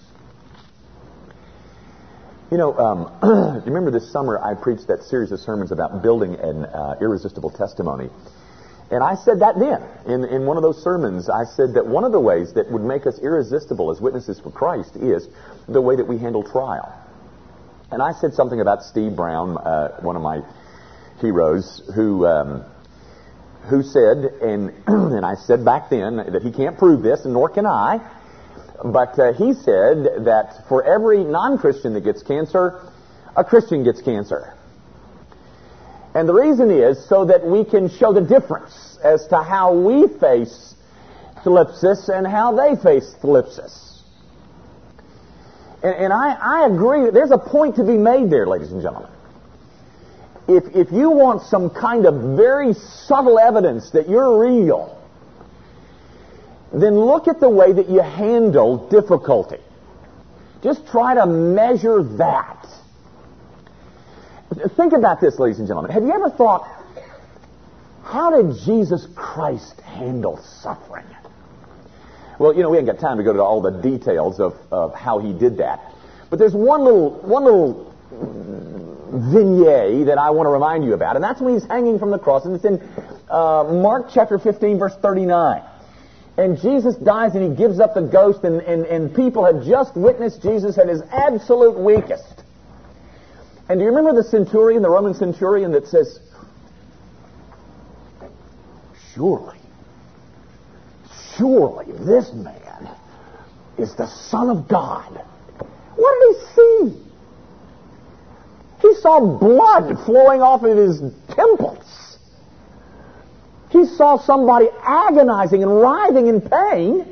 You 2.51 2.58
know, 2.58 2.77
um, 2.77 3.12
you 3.65 3.74
remember 3.74 3.92
this 3.92 4.12
summer 4.12 4.39
I 4.39 4.54
preached 4.54 4.88
that 4.88 5.04
series 5.04 5.32
of 5.32 5.39
sermons 5.39 5.72
about 5.72 6.01
building 6.01 6.36
an 6.36 6.65
uh, 6.65 6.96
irresistible 7.01 7.50
testimony. 7.50 8.10
And 8.92 9.04
I 9.04 9.15
said 9.15 9.39
that 9.39 9.58
then, 9.58 9.82
in, 10.06 10.24
in 10.25 10.46
one 10.46 10.58
of 10.58 10.63
those 10.63 10.82
sermons, 10.84 11.27
I 11.27 11.44
said 11.44 11.74
that 11.74 11.88
one 11.88 12.04
of 12.04 12.12
the 12.12 12.20
ways 12.20 12.54
that 12.54 12.72
would 12.72 12.84
make 12.84 13.08
us 13.08 13.20
irresistible 13.20 13.89
as 13.89 14.00
witnesses 14.00 14.39
for 14.39 14.51
Christ 14.51 14.96
is 14.96 15.27
the 15.68 15.82
way 15.82 15.96
that 15.96 16.08
we 16.08 16.20
handle 16.20 16.44
trial. 16.44 16.94
And 17.92 18.01
I 18.01 18.12
said 18.12 18.34
something 18.36 18.62
about 18.62 18.84
Steve 18.84 19.15
Brown, 19.15 19.58
uh, 19.58 20.00
one 20.01 20.15
of 20.15 20.22
my 20.22 20.42
heroes, 21.19 21.81
who 21.95 22.25
um, 22.25 22.65
who 23.69 23.84
said, 23.84 24.17
and 24.41 24.74
and 24.88 25.25
I 25.25 25.36
said 25.36 25.65
back 25.65 25.89
then 25.89 26.17
that 26.17 26.41
he 26.43 26.51
can't 26.51 26.77
prove 26.77 27.01
this, 27.01 27.25
and 27.25 27.34
nor 27.34 27.50
can 27.50 27.65
I, 27.65 28.00
but 28.84 29.17
uh, 29.19 29.34
he 29.34 29.53
said 29.53 30.25
that 30.25 30.65
for 30.67 30.84
every 30.84 31.24
non-Christian 31.24 31.93
that 31.93 32.03
gets 32.03 32.24
cancer, 32.24 32.91
a 33.36 33.43
Christian 33.43 33.84
gets 33.84 34.01
cancer. 34.01 34.53
And 36.13 36.29
the 36.29 36.34
reason 36.34 36.72
is 36.72 37.07
so 37.10 37.25
that 37.25 37.45
we 37.45 37.65
can 37.65 37.89
show 37.89 38.13
the 38.13 38.22
difference 38.22 38.98
as 39.03 39.27
to 39.27 39.43
how 39.43 39.74
we 39.74 40.07
face 40.07 40.75
thlipsis 41.43 42.10
and 42.10 42.25
how 42.25 42.55
they 42.55 42.81
face 42.81 43.13
thlipsis. 43.22 44.01
And, 45.84 45.95
and 45.95 46.13
I, 46.13 46.38
I 46.41 46.67
agree. 46.67 47.10
There's 47.12 47.31
a 47.31 47.38
point 47.38 47.75
to 47.75 47.84
be 47.84 47.98
made 47.98 48.29
there, 48.29 48.48
ladies 48.48 48.72
and 48.72 48.81
gentlemen. 48.81 49.12
If, 50.48 50.75
if 50.75 50.92
you 50.92 51.10
want 51.10 51.42
some 51.44 51.70
kind 51.70 52.06
of 52.06 52.38
very 52.38 52.74
subtle 52.74 53.40
evidence 53.40 53.92
that 53.92 54.08
you're 54.08 54.40
real, 54.40 55.02
then 56.72 57.00
look 57.00 57.28
at 57.28 57.40
the 57.40 57.50
way 57.50 57.72
that 57.72 57.90
you 57.90 58.02
handle 58.02 58.88
difficulty. 58.90 59.58
Just 60.62 60.86
try 60.88 61.16
to 61.16 61.25
measure 61.25 62.04
that. 62.18 62.68
Think 64.75 64.94
about 64.94 65.20
this, 65.20 65.40
ladies 65.40 65.60
and 65.60 65.68
gentlemen. 65.68 65.92
Have 65.92 66.04
you 66.04 66.12
ever 66.12 66.30
thought, 66.30 66.68
how 68.04 68.30
did 68.30 68.56
Jesus 68.66 69.08
Christ 69.16 69.82
handle 69.82 70.38
suffering? 70.38 71.06
Well, 72.38 72.54
you 72.54 72.62
know, 72.62 72.70
we 72.70 72.78
haven't 72.78 72.94
got 72.94 73.02
time 73.02 73.18
to 73.18 73.24
go 73.24 73.34
to 73.34 73.42
all 73.42 73.62
the 73.62 73.72
details 73.82 74.40
of, 74.40 74.54
of 74.72 74.94
how 74.94 75.20
he 75.20 75.34
did 75.34 75.58
that. 75.58 75.94
But 76.30 76.40
there's 76.40 76.54
one 76.54 76.84
little, 76.84 77.12
one 77.22 77.46
little 77.46 77.95
vignette 79.31 80.07
that 80.07 80.17
I 80.17 80.31
want 80.31 80.48
to 80.48 80.51
remind 80.51 80.84
you 80.84 80.93
about, 80.93 81.15
and 81.15 81.24
that's 81.24 81.41
when 81.41 81.53
he's 81.53 81.65
hanging 81.65 82.00
from 82.00 82.12
the 82.12 82.19
cross, 82.19 82.45
and 82.45 82.55
it's 82.55 82.65
in 82.65 82.81
uh, 83.29 83.63
Mark 83.63 84.07
chapter 84.13 84.38
15, 84.39 84.79
verse 84.79 84.95
39 85.01 85.63
and 86.38 86.60
Jesus 86.60 86.95
dies 86.95 87.34
and 87.34 87.50
he 87.50 87.55
gives 87.57 87.79
up 87.79 87.93
the 87.93 88.01
ghost, 88.01 88.43
and, 88.43 88.62
and, 88.62 88.86
and 88.86 89.15
people 89.15 89.45
have 89.45 89.63
just 89.63 89.95
witnessed 89.95 90.41
Jesus 90.41 90.77
at 90.77 90.89
his 90.89 91.01
absolute 91.12 91.77
weakest. 91.79 92.43
And 93.69 93.79
do 93.79 93.86
you 93.86 93.89
remember 93.89 94.22
the 94.22 94.27
centurion, 94.27 94.81
the 94.81 94.89
Roman 94.89 95.13
centurion, 95.13 95.72
that 95.72 95.88
says, 95.88 96.19
Surely, 99.13 99.57
surely 101.38 101.86
this 101.93 102.34
man 102.34 102.89
is 103.77 103.95
the 103.95 104.07
Son 104.07 104.50
of 104.50 104.67
God. 104.67 105.25
What 105.95 106.19
did 106.19 106.36
he 106.36 106.45
see? 106.55 107.01
He 108.86 108.94
saw 109.01 109.20
blood 109.20 109.98
flowing 110.06 110.42
off 110.44 110.63
of 110.63 110.77
his 110.77 111.01
temples. 111.30 112.20
He 113.72 113.86
saw 113.86 114.18
somebody 114.20 114.68
agonizing 114.84 115.63
and 115.63 115.82
writhing 115.82 116.27
in 116.27 116.39
pain. 116.39 117.08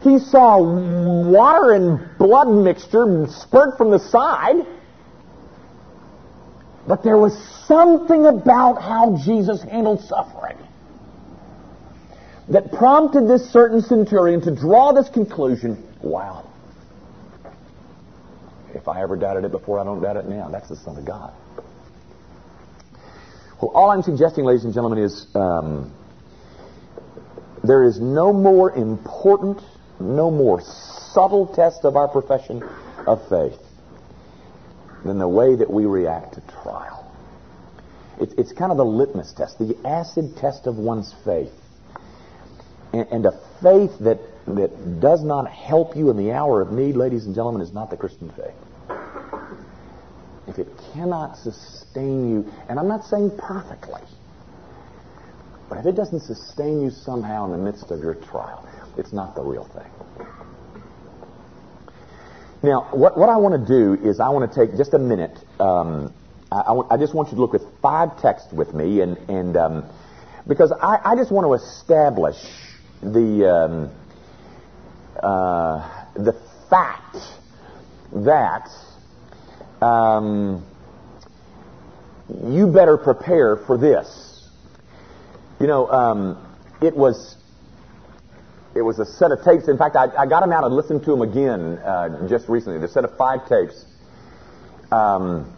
He 0.00 0.18
saw 0.18 0.58
water 0.58 1.72
and 1.72 2.18
blood 2.18 2.48
mixture 2.48 3.26
spurt 3.28 3.76
from 3.76 3.90
the 3.90 3.98
side. 3.98 4.66
But 6.88 7.02
there 7.02 7.18
was 7.18 7.36
something 7.66 8.24
about 8.24 8.80
how 8.80 9.18
Jesus 9.22 9.62
handled 9.62 10.00
suffering 10.00 10.56
that 12.48 12.72
prompted 12.72 13.28
this 13.28 13.50
certain 13.50 13.82
centurion 13.82 14.40
to 14.42 14.54
draw 14.54 14.92
this 14.92 15.10
conclusion 15.10 15.82
wow, 16.02 16.46
if 18.74 18.88
I 18.88 19.02
ever 19.02 19.16
doubted 19.16 19.44
it 19.44 19.52
before, 19.52 19.78
I 19.78 19.84
don't 19.84 20.02
doubt 20.02 20.16
it 20.16 20.26
now. 20.26 20.48
That's 20.48 20.68
the 20.68 20.76
Son 20.76 20.96
of 20.96 21.04
God. 21.04 21.32
Well, 23.60 23.70
all 23.74 23.90
I'm 23.90 24.02
suggesting, 24.02 24.44
ladies 24.44 24.64
and 24.64 24.74
gentlemen, 24.74 24.98
is 24.98 25.26
um, 25.34 25.94
there 27.62 27.84
is 27.84 28.00
no 28.00 28.32
more 28.32 28.72
important, 28.72 29.60
no 30.00 30.30
more 30.30 30.60
subtle 30.60 31.46
test 31.46 31.84
of 31.84 31.96
our 31.96 32.08
profession 32.08 32.62
of 33.06 33.26
faith 33.28 33.58
than 35.04 35.18
the 35.18 35.28
way 35.28 35.54
that 35.54 35.70
we 35.70 35.86
react 35.86 36.34
to 36.34 36.40
trial. 36.62 37.10
It's, 38.20 38.34
it's 38.34 38.52
kind 38.52 38.70
of 38.70 38.76
the 38.76 38.84
litmus 38.84 39.32
test, 39.32 39.58
the 39.58 39.76
acid 39.84 40.36
test 40.36 40.66
of 40.66 40.76
one's 40.76 41.14
faith. 41.24 41.52
And, 42.92 43.06
and 43.10 43.26
a 43.26 43.32
faith 43.62 43.98
that, 44.00 44.18
that 44.46 45.00
does 45.00 45.22
not 45.24 45.50
help 45.50 45.96
you 45.96 46.10
in 46.10 46.16
the 46.16 46.32
hour 46.32 46.60
of 46.60 46.72
need, 46.72 46.96
ladies 46.96 47.26
and 47.26 47.34
gentlemen, 47.34 47.62
is 47.62 47.72
not 47.72 47.90
the 47.90 47.96
Christian 47.96 48.30
faith 48.30 48.54
if 50.46 50.58
it 50.58 50.68
cannot 50.92 51.36
sustain 51.36 52.30
you, 52.30 52.52
and 52.68 52.78
I'm 52.78 52.88
not 52.88 53.04
saying 53.04 53.32
perfectly, 53.38 54.02
But 55.68 55.78
if 55.78 55.86
it 55.86 55.96
doesn't 55.96 56.20
sustain 56.20 56.82
you 56.82 56.90
somehow 56.90 57.46
in 57.46 57.52
the 57.52 57.58
midst 57.58 57.90
of 57.90 58.00
your 58.00 58.14
trial, 58.14 58.68
it's 58.96 59.12
not 59.12 59.34
the 59.34 59.42
real 59.42 59.64
thing. 59.64 60.26
Now, 62.62 62.88
what, 62.92 63.18
what 63.18 63.28
I 63.28 63.36
want 63.36 63.60
to 63.60 63.66
do 63.66 64.08
is 64.08 64.20
I 64.20 64.28
want 64.28 64.50
to 64.50 64.66
take 64.66 64.76
just 64.76 64.94
a 64.94 64.98
minute. 64.98 65.36
Um, 65.60 66.14
I, 66.50 66.80
I, 66.90 66.96
just 66.96 67.14
want 67.14 67.30
you 67.30 67.36
to 67.36 67.40
look 67.40 67.54
at 67.54 67.60
five 67.82 68.20
texts 68.20 68.52
with 68.52 68.72
me, 68.72 69.00
and, 69.00 69.18
and 69.28 69.56
um, 69.56 69.84
because 70.46 70.72
I, 70.72 70.98
I, 71.04 71.16
just 71.16 71.32
want 71.32 71.46
to 71.46 71.54
establish 71.54 72.36
the 73.02 73.50
um, 73.50 73.90
uh, 75.20 76.06
the 76.14 76.32
fact 76.70 77.16
that 78.12 78.70
um, 79.84 80.64
you 82.46 82.66
better 82.66 82.96
prepare 82.96 83.56
for 83.56 83.76
this. 83.76 84.48
You 85.60 85.66
know, 85.66 85.88
um, 85.88 86.56
it 86.80 86.96
was 86.96 87.36
it 88.74 88.82
was 88.82 88.98
a 88.98 89.04
set 89.04 89.30
of 89.30 89.44
tapes. 89.44 89.68
In 89.68 89.78
fact, 89.78 89.94
I, 89.94 90.06
I 90.16 90.26
got 90.26 90.40
them 90.40 90.52
out 90.52 90.64
and 90.64 90.74
listened 90.74 91.04
to 91.04 91.10
them 91.10 91.22
again 91.22 91.78
uh, 91.78 92.26
just 92.28 92.48
recently. 92.48 92.80
The 92.80 92.88
set 92.88 93.04
of 93.04 93.16
five 93.16 93.48
tapes. 93.48 93.84
Um, 94.90 95.52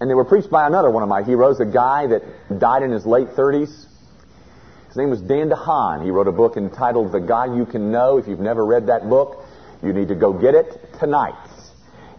and 0.00 0.08
they 0.08 0.14
were 0.14 0.24
preached 0.24 0.50
by 0.50 0.66
another 0.66 0.90
one 0.90 1.02
of 1.02 1.08
my 1.08 1.22
heroes, 1.22 1.60
a 1.60 1.66
guy 1.66 2.06
that 2.06 2.22
died 2.58 2.82
in 2.82 2.90
his 2.90 3.04
late 3.04 3.28
30s. 3.28 3.86
His 4.88 4.96
name 4.96 5.10
was 5.10 5.20
Dan 5.20 5.50
DeHaan. 5.50 6.02
He 6.02 6.10
wrote 6.10 6.26
a 6.26 6.32
book 6.32 6.56
entitled 6.56 7.12
The 7.12 7.20
God 7.20 7.56
You 7.56 7.66
Can 7.66 7.92
Know. 7.92 8.16
If 8.16 8.26
you've 8.26 8.40
never 8.40 8.64
read 8.64 8.86
that 8.86 9.08
book, 9.08 9.44
you 9.82 9.92
need 9.92 10.08
to 10.08 10.14
go 10.14 10.32
get 10.32 10.54
it 10.54 10.94
tonight. 10.98 11.34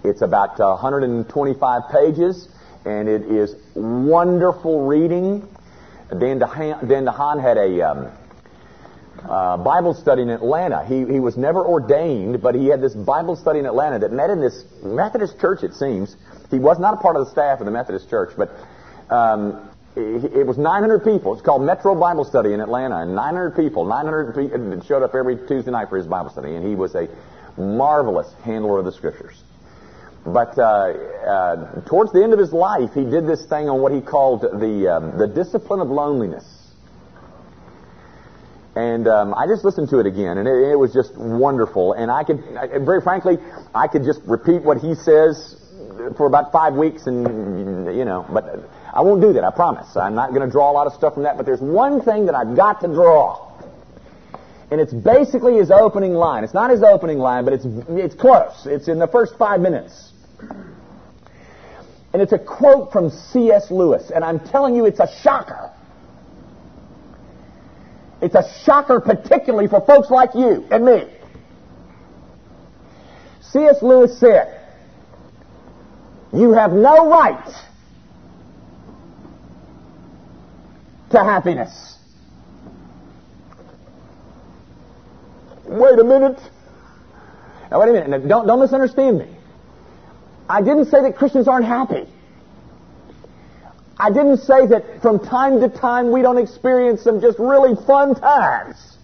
It's 0.04 0.22
about 0.22 0.60
uh, 0.60 0.76
125 0.82 1.82
pages, 1.92 2.48
and 2.86 3.08
it 3.08 3.24
is 3.24 3.56
wonderful 3.76 4.88
reading. 4.88 5.48
Dan 6.10 6.40
DeHaan, 6.40 6.88
Dan 6.88 7.06
DeHaan 7.06 7.42
had 7.42 7.58
a 7.58 7.82
um, 7.82 8.12
uh, 9.30 9.58
Bible 9.58 9.94
study 9.94 10.24
in 10.24 10.30
Atlanta. 10.30 10.84
He, 10.86 11.06
he 11.06 11.20
was 11.20 11.38
never 11.38 11.66
ordained, 11.66 12.42
but 12.42 12.56
he 12.56 12.68
had 12.68 12.82
this 12.82 12.96
Bible 12.96 13.36
study 13.36 13.60
in 13.60 13.66
Atlanta 13.66 14.00
that 14.00 14.12
met 14.12 14.30
in 14.30 14.42
this 14.42 14.66
Methodist 14.82 15.40
church, 15.40 15.64
it 15.64 15.76
seems. 15.76 16.16
He 16.50 16.58
was 16.58 16.80
not 16.80 16.96
a 16.96 16.98
part 16.98 17.16
of 17.16 17.26
the 17.26 17.32
staff 17.32 17.60
of 17.60 17.66
the 17.66 17.72
Methodist 17.72 18.10
church, 18.10 18.32
but 18.36 18.50
um, 19.10 19.70
it, 19.96 20.34
it 20.34 20.48
was 20.48 20.58
900 20.58 21.04
people. 21.04 21.34
It's 21.34 21.44
called 21.44 21.62
Metro 21.62 21.94
Bible 21.94 22.26
Study 22.26 22.54
in 22.54 22.60
Atlanta, 22.60 22.98
and 22.98 23.16
900 23.16 23.56
people, 23.56 23.86
900 23.86 24.36
people 24.36 24.82
showed 24.82 25.04
up 25.04 25.14
every 25.14 25.38
Tuesday 25.48 25.72
night 25.72 25.90
for 25.90 25.98
his 25.98 26.08
Bible 26.08 26.32
study, 26.32 26.56
and 26.56 26.66
he 26.66 26.76
was 26.76 26.96
a 26.96 27.08
marvelous 27.58 28.34
handler 28.44 28.80
of 28.80 28.86
the 28.86 28.92
Scriptures. 28.92 29.44
But 30.26 30.58
uh, 30.58 30.62
uh, 30.62 31.82
towards 31.86 32.12
the 32.12 32.24
end 32.24 32.34
of 32.34 32.40
his 32.40 32.54
life, 32.54 32.94
he 32.94 33.04
did 33.04 33.26
this 33.26 33.46
thing 33.46 33.70
on 33.70 33.82
what 33.82 33.92
he 33.92 34.02
called 34.02 34.42
the 34.42 34.88
um, 34.88 35.18
the 35.18 35.28
discipline 35.28 35.80
of 35.80 35.90
loneliness. 35.90 36.46
And 38.76 39.08
um, 39.08 39.34
I 39.34 39.48
just 39.48 39.66
listened 39.66 39.90
to 39.90 40.00
it 40.00 40.06
again, 40.06 40.38
and 40.38 40.48
it, 40.48 40.72
it 40.72 40.80
was 40.80 40.94
just 40.94 41.18
wonderful. 41.18 41.94
And 41.94 42.10
I 42.10 42.24
could, 42.24 42.42
I, 42.56 42.78
very 42.80 43.02
frankly, 43.02 43.38
I 43.76 43.88
could 43.88 44.06
just 44.06 44.22
repeat 44.26 44.62
what 44.62 44.78
he 44.78 44.96
says 44.96 45.58
for 46.16 46.26
about 46.26 46.52
five 46.52 46.76
weeks, 46.76 47.08
and 47.08 47.98
you 47.98 48.06
know, 48.06 48.26
but 48.32 48.70
I 48.94 49.02
won't 49.02 49.22
do 49.22 49.34
that. 49.34 49.44
I 49.44 49.52
promise. 49.52 49.98
I'm 49.98 50.16
not 50.16 50.30
going 50.30 50.46
to 50.46 50.52
draw 50.52 50.72
a 50.72 50.74
lot 50.74 50.88
of 50.88 50.94
stuff 50.94 51.16
from 51.16 51.24
that. 51.24 51.36
But 51.36 51.46
there's 51.46 51.62
one 51.62 52.02
thing 52.02 52.28
that 52.28 52.36
I've 52.36 52.56
got 52.56 52.82
to 52.82 52.88
draw, 52.88 53.52
and 54.72 54.80
it's 54.80 54.94
basically 54.94 55.58
his 55.58 55.70
opening 55.70 56.14
line. 56.14 56.46
It's 56.46 56.54
not 56.54 56.72
his 56.72 56.82
opening 56.82 57.20
line, 57.20 57.44
but 57.44 57.54
it's 57.54 57.66
it's 57.90 58.16
close. 58.16 58.66
It's 58.66 58.88
in 58.88 59.00
the 59.00 59.08
first 59.08 59.38
five 59.38 59.60
minutes. 59.60 60.14
And 62.14 62.22
it's 62.22 62.32
a 62.32 62.40
quote 62.40 62.92
from 62.92 63.10
C.S. 63.10 63.70
Lewis, 63.70 64.12
and 64.14 64.24
I'm 64.24 64.40
telling 64.40 64.76
you, 64.76 64.86
it's 64.86 65.00
a 65.00 65.08
shocker. 65.22 65.72
It's 68.22 68.36
a 68.36 68.44
shocker, 68.64 69.00
particularly 69.00 69.68
for 69.68 69.82
folks 69.82 70.10
like 70.10 70.36
you 70.36 70.66
and 70.72 70.86
me. 70.86 71.04
C.S. 73.42 73.82
Lewis 73.82 74.18
said, 74.20 74.60
You 76.34 76.52
have 76.54 76.72
no 76.72 77.10
right 77.10 77.54
to 81.12 81.18
happiness. 81.18 81.98
Wait 85.72 85.98
a 85.98 86.04
minute. 86.04 86.38
Now, 87.72 87.80
wait 87.80 87.90
a 87.90 87.94
minute. 87.94 88.10
Now, 88.10 88.18
don't, 88.18 88.46
don't 88.46 88.60
misunderstand 88.60 89.20
me. 89.20 89.38
I 90.50 90.62
didn't 90.62 90.86
say 90.86 91.02
that 91.02 91.16
Christians 91.16 91.48
aren't 91.48 91.66
happy. 91.66 92.06
I 93.98 94.10
didn't 94.10 94.40
say 94.40 94.68
that 94.68 95.02
from 95.02 95.20
time 95.20 95.62
to 95.62 95.70
time 95.70 96.12
we 96.12 96.22
don't 96.22 96.38
experience 96.38 97.04
some 97.04 97.22
just 97.22 97.40
really 97.40 97.76
fun 97.86 98.16
times. 98.16 98.98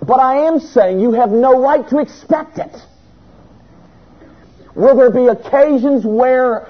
But 0.00 0.20
I 0.20 0.46
am 0.46 0.60
saying 0.60 1.00
you 1.00 1.12
have 1.12 1.30
no 1.30 1.60
right 1.60 1.86
to 1.90 1.98
expect 1.98 2.56
it. 2.56 2.74
Will 4.74 4.96
there 4.96 5.10
be 5.10 5.26
occasions 5.26 6.06
where 6.06 6.68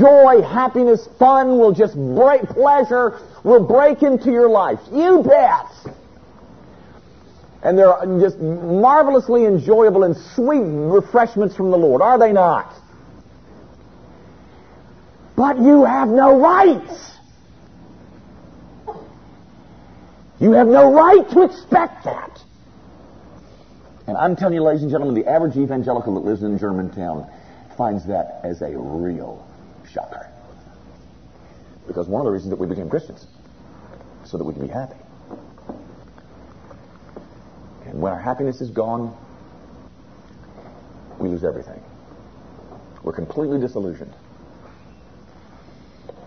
joy, 0.00 0.42
happiness, 0.42 1.08
fun 1.18 1.58
will 1.58 1.72
just 1.72 1.94
break, 1.94 2.42
pleasure 2.42 3.20
will 3.44 3.64
break 3.64 4.02
into 4.02 4.32
your 4.32 4.48
life? 4.48 4.80
You 4.90 5.22
bet. 5.22 5.94
And 7.62 7.78
they're 7.78 7.94
just 8.20 8.38
marvelously 8.38 9.44
enjoyable 9.44 10.02
and 10.02 10.16
sweet 10.34 10.62
refreshments 10.62 11.54
from 11.54 11.70
the 11.70 11.78
Lord, 11.78 12.02
are 12.02 12.18
they 12.18 12.32
not? 12.32 12.74
But 15.36 15.58
you 15.58 15.84
have 15.84 16.08
no 16.08 16.38
rights. 16.38 17.12
You 20.40 20.52
have 20.52 20.66
no 20.66 20.92
right 20.92 21.28
to 21.30 21.42
expect 21.42 22.04
that. 22.04 22.40
And 24.08 24.16
I'm 24.16 24.34
telling 24.34 24.54
you, 24.54 24.62
ladies 24.62 24.82
and 24.82 24.90
gentlemen, 24.90 25.14
the 25.14 25.30
average 25.30 25.56
evangelical 25.56 26.14
that 26.14 26.24
lives 26.24 26.42
in 26.42 26.58
Germantown 26.58 27.30
finds 27.78 28.06
that 28.08 28.40
as 28.42 28.60
a 28.60 28.76
real 28.76 29.46
shocker. 29.92 30.28
Because 31.86 32.08
one 32.08 32.20
of 32.20 32.26
the 32.26 32.32
reasons 32.32 32.50
that 32.50 32.58
we 32.58 32.66
became 32.66 32.90
Christians, 32.90 33.26
so 34.24 34.36
that 34.36 34.44
we 34.44 34.52
can 34.52 34.66
be 34.66 34.72
happy. 34.72 34.96
And 37.86 38.00
when 38.00 38.12
our 38.12 38.20
happiness 38.20 38.60
is 38.60 38.70
gone, 38.70 39.16
we 41.18 41.28
lose 41.28 41.44
everything. 41.44 41.82
We're 43.02 43.12
completely 43.12 43.58
disillusioned 43.58 44.14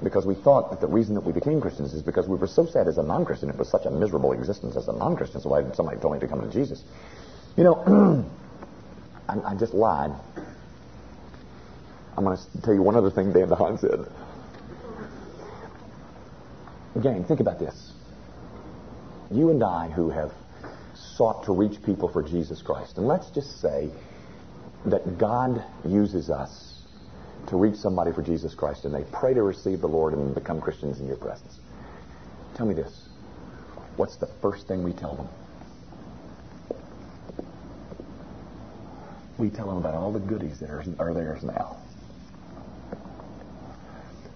because 0.03 0.25
we 0.25 0.35
thought 0.35 0.69
that 0.71 0.81
the 0.81 0.87
reason 0.87 1.15
that 1.15 1.21
we 1.21 1.31
became 1.31 1.61
Christians 1.61 1.93
is 1.93 2.01
because 2.01 2.27
we 2.27 2.37
were 2.37 2.47
so 2.47 2.65
sad 2.65 2.87
as 2.87 2.97
a 2.97 3.03
non-Christian. 3.03 3.49
It 3.49 3.57
was 3.57 3.69
such 3.69 3.85
a 3.85 3.91
miserable 3.91 4.33
existence 4.33 4.75
as 4.75 4.87
a 4.87 4.93
non-Christian. 4.93 5.41
So 5.41 5.49
why 5.49 5.61
did 5.61 5.75
somebody 5.75 5.99
told 5.99 6.13
me 6.13 6.19
to 6.19 6.27
come 6.27 6.41
to 6.41 6.51
Jesus? 6.51 6.83
You 7.55 7.63
know, 7.63 8.25
I, 9.29 9.51
I, 9.51 9.55
just 9.55 9.73
lied. 9.73 10.11
I'm 12.17 12.23
going 12.23 12.37
to 12.37 12.61
tell 12.61 12.73
you 12.73 12.81
one 12.81 12.95
other 12.95 13.09
thing 13.09 13.31
Dan 13.31 13.47
DeHaan 13.47 13.79
said. 13.79 14.05
Gang, 17.01 17.23
think 17.23 17.39
about 17.39 17.59
this. 17.59 17.93
You 19.31 19.49
and 19.49 19.63
I 19.63 19.89
who 19.89 20.09
have 20.09 20.31
sought 21.15 21.43
to 21.45 21.53
reach 21.53 21.81
people 21.83 22.09
for 22.09 22.21
Jesus 22.21 22.61
Christ, 22.61 22.97
and 22.97 23.07
let's 23.07 23.29
just 23.29 23.61
say 23.61 23.89
that 24.85 25.17
God 25.17 25.63
uses 25.85 26.29
us 26.29 26.75
to 27.47 27.57
reach 27.57 27.75
somebody 27.75 28.11
for 28.11 28.21
Jesus 28.21 28.53
Christ 28.55 28.85
and 28.85 28.93
they 28.93 29.03
pray 29.11 29.33
to 29.33 29.43
receive 29.43 29.81
the 29.81 29.87
Lord 29.87 30.13
and 30.13 30.33
become 30.33 30.61
Christians 30.61 30.99
in 30.99 31.07
your 31.07 31.17
presence. 31.17 31.59
Tell 32.55 32.65
me 32.65 32.73
this. 32.73 33.07
What's 33.97 34.17
the 34.17 34.27
first 34.41 34.67
thing 34.67 34.83
we 34.83 34.93
tell 34.93 35.15
them? 35.15 35.27
We 39.37 39.49
tell 39.49 39.67
them 39.67 39.77
about 39.77 39.95
all 39.95 40.11
the 40.11 40.19
goodies 40.19 40.59
that 40.59 40.69
are, 40.69 40.83
are 40.97 41.13
theirs 41.13 41.43
now. 41.43 41.77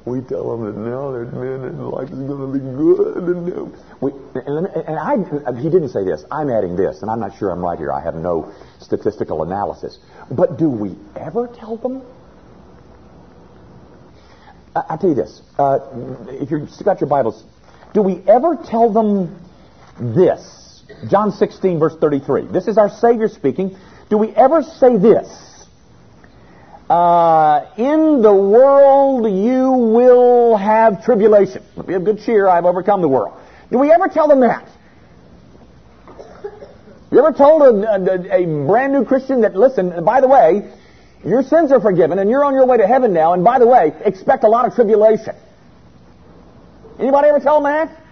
We 0.10 0.22
tell 0.22 0.58
them 0.58 0.66
that 0.66 0.78
now 0.78 1.12
they're 1.12 1.26
men 1.26 1.70
and 1.70 1.88
life 1.90 2.10
is 2.10 2.20
going 2.20 2.42
to 2.42 2.54
be 2.54 2.60
good. 2.60 3.18
And, 3.18 3.74
we, 4.02 4.12
and, 4.34 4.68
and 4.68 4.98
I, 4.98 5.62
he 5.62 5.70
didn't 5.70 5.90
say 5.90 6.04
this. 6.04 6.26
I'm 6.32 6.50
adding 6.50 6.76
this, 6.76 7.02
and 7.02 7.12
I'm 7.12 7.20
not 7.20 7.38
sure 7.38 7.52
I'm 7.52 7.60
right 7.60 7.78
here. 7.78 7.92
I 7.92 8.02
have 8.02 8.16
no 8.16 8.52
statistical 8.80 9.44
analysis. 9.44 10.00
But 10.32 10.58
do 10.58 10.70
we 10.70 10.96
ever 11.16 11.48
tell 11.48 11.78
them 11.78 12.02
I, 14.76 14.98
tell 14.98 15.10
you 15.10 15.16
this. 15.16 15.42
Uh, 15.58 15.80
if 16.28 16.52
you've 16.52 16.70
got 16.84 17.02
your 17.02 17.10
Bibles, 17.10 17.44
do 17.94 18.02
we 18.02 18.22
ever 18.28 18.56
tell 18.56 18.92
them 18.92 19.40
this? 20.00 20.84
John 21.10 21.32
16, 21.32 21.80
verse 21.80 21.96
33. 22.00 22.48
This 22.48 22.68
is 22.68 22.78
our 22.78 22.90
Savior 22.90 23.28
speaking. 23.28 23.76
Do 24.10 24.18
we 24.18 24.30
ever 24.30 24.64
say 24.64 24.98
this? 24.98 25.49
Uh, 26.90 27.70
in 27.78 28.24
the 28.24 28.34
world 28.34 29.26
you 29.32 29.72
will 29.72 30.58
have 30.58 31.06
tribulation. 31.06 31.64
Be 31.86 31.94
of 31.94 32.04
good 32.04 32.22
cheer, 32.22 32.48
I've 32.48 32.66
overcome 32.66 33.02
the 33.02 33.08
world. 33.08 33.40
Do 33.72 33.78
we 33.78 33.92
ever 33.92 34.08
tell 34.08 34.28
them 34.28 34.40
that? 34.40 34.68
You 37.12 37.20
ever 37.20 37.32
told 37.32 37.62
a, 37.62 38.36
a, 38.36 38.44
a 38.44 38.66
brand 38.68 38.94
new 38.94 39.04
Christian 39.04 39.42
that, 39.42 39.56
listen, 39.56 40.04
by 40.04 40.22
the 40.22 40.28
way, 40.28 40.72
your 41.24 41.44
sins 41.44 41.72
are 41.72 41.82
forgiven 41.82 42.18
and 42.18 42.30
you're 42.30 42.46
on 42.46 42.54
your 42.54 42.66
way 42.66 42.78
to 42.78 42.88
heaven 42.88 43.14
now. 43.14 43.34
And 43.34 43.44
by 43.44 43.60
the 43.60 43.68
way, 43.68 43.94
expect 44.06 44.44
a 44.44 44.48
lot 44.48 44.66
of 44.66 44.74
tribulation. 44.74 45.36
Anybody 47.00 47.30
ever 47.30 47.40
tell 47.40 47.62
them 47.62 47.72
that? 47.72 48.04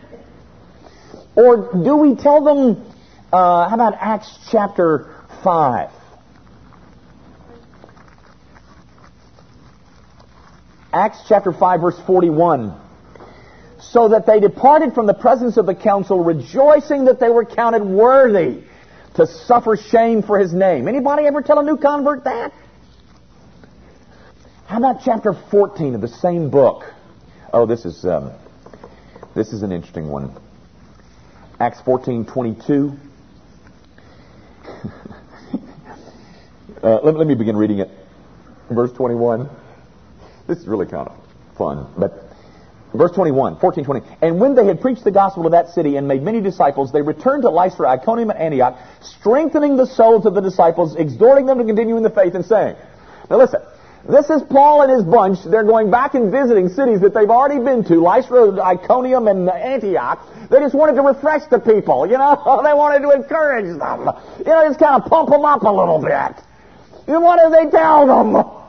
Or 1.35 1.71
do 1.83 1.97
we 1.97 2.15
tell 2.15 2.43
them, 2.43 2.85
uh, 3.31 3.69
how 3.69 3.75
about 3.75 3.95
Acts 3.99 4.37
chapter 4.51 5.15
5? 5.43 5.91
Acts 10.97 11.19
chapter 11.27 11.53
5 11.53 11.81
verse 11.81 11.99
41. 12.05 12.79
So 13.79 14.09
that 14.09 14.25
they 14.25 14.39
departed 14.39 14.93
from 14.93 15.05
the 15.05 15.13
presence 15.13 15.57
of 15.57 15.65
the 15.65 15.75
council 15.75 16.23
rejoicing 16.23 17.05
that 17.05 17.19
they 17.19 17.29
were 17.29 17.45
counted 17.45 17.83
worthy 17.83 18.63
to 19.15 19.27
suffer 19.27 19.77
shame 19.77 20.23
for 20.23 20.39
his 20.39 20.53
name. 20.53 20.87
Anybody 20.87 21.27
ever 21.27 21.41
tell 21.41 21.59
a 21.59 21.63
new 21.63 21.77
convert 21.77 22.23
that? 22.23 22.51
How 24.65 24.77
about 24.77 25.01
chapter 25.05 25.33
14 25.51 25.95
of 25.95 26.01
the 26.01 26.07
same 26.07 26.49
book? 26.49 26.83
Oh, 27.53 27.65
this 27.65 27.85
is 27.85 28.03
um, 28.03 28.31
this 29.35 29.53
is 29.53 29.61
an 29.61 29.71
interesting 29.71 30.09
one. 30.09 30.35
Acts 31.59 31.79
14:22. 31.81 32.97
uh, 36.83 36.99
let, 37.03 37.15
let 37.15 37.27
me 37.27 37.35
begin 37.35 37.55
reading 37.55 37.79
it. 37.79 37.89
Verse 38.69 38.91
21. 38.91 39.49
This 40.47 40.59
is 40.59 40.67
really 40.67 40.85
kind 40.85 41.07
of 41.07 41.17
fun, 41.57 41.87
but 41.97 42.27
Verse 42.93 43.11
21, 43.11 43.59
14, 43.59 43.83
20. 43.83 44.07
And 44.21 44.39
when 44.39 44.55
they 44.55 44.65
had 44.65 44.79
preached 44.79 45.03
the 45.03 45.11
gospel 45.11 45.43
to 45.43 45.49
that 45.49 45.69
city 45.69 45.97
and 45.97 46.07
made 46.07 46.23
many 46.23 46.41
disciples, 46.41 46.91
they 46.91 47.01
returned 47.01 47.43
to 47.43 47.49
Lystra, 47.49 47.89
Iconium, 47.89 48.29
and 48.29 48.39
Antioch, 48.39 48.79
strengthening 49.01 49.75
the 49.75 49.85
souls 49.85 50.25
of 50.25 50.33
the 50.33 50.41
disciples, 50.41 50.95
exhorting 50.95 51.45
them 51.45 51.57
to 51.57 51.65
continue 51.65 51.97
in 51.97 52.03
the 52.03 52.09
faith, 52.09 52.33
and 52.33 52.45
saying, 52.45 52.75
Now 53.29 53.37
listen, 53.37 53.61
this 54.09 54.29
is 54.29 54.41
Paul 54.43 54.83
and 54.83 54.91
his 54.91 55.03
bunch. 55.03 55.43
They're 55.43 55.65
going 55.65 55.91
back 55.91 56.15
and 56.15 56.31
visiting 56.31 56.69
cities 56.69 57.01
that 57.01 57.13
they've 57.13 57.29
already 57.29 57.61
been 57.61 57.83
to, 57.85 57.95
Lystra, 57.95 58.57
Iconium, 58.61 59.27
and 59.27 59.49
Antioch. 59.49 60.25
They 60.49 60.59
just 60.59 60.73
wanted 60.73 60.95
to 60.95 61.01
refresh 61.01 61.45
the 61.47 61.59
people, 61.59 62.07
you 62.07 62.17
know? 62.17 62.61
they 62.63 62.73
wanted 62.73 63.01
to 63.01 63.11
encourage 63.11 63.77
them. 63.77 64.09
You 64.39 64.45
know, 64.45 64.65
just 64.65 64.79
kind 64.79 65.03
of 65.03 65.09
pump 65.09 65.29
them 65.29 65.43
up 65.43 65.61
a 65.63 65.71
little 65.71 65.99
bit. 65.99 66.41
And 67.07 67.21
what 67.21 67.37
do 67.43 67.51
they 67.51 67.69
tell 67.69 68.07
them? 68.07 68.66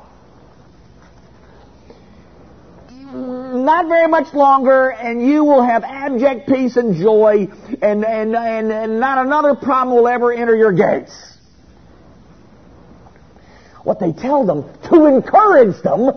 Not 3.69 3.87
very 3.87 4.09
much 4.09 4.33
longer, 4.33 4.89
and 4.89 5.21
you 5.21 5.45
will 5.45 5.63
have 5.63 5.85
abject 5.85 6.49
peace 6.49 6.79
and 6.79 6.97
joy, 6.97 7.47
and, 7.83 8.03
and, 8.03 8.35
and, 8.35 8.73
and 8.73 8.99
not 8.99 9.19
another 9.27 9.55
problem 9.55 9.95
will 9.95 10.09
ever 10.09 10.33
enter 10.33 10.57
your 10.57 10.73
gates. 10.73 11.13
What 13.85 14.01
they 14.01 14.13
tell 14.13 14.47
them 14.47 14.65
to 14.89 15.05
encourage 15.05 15.83
them, 15.83 16.13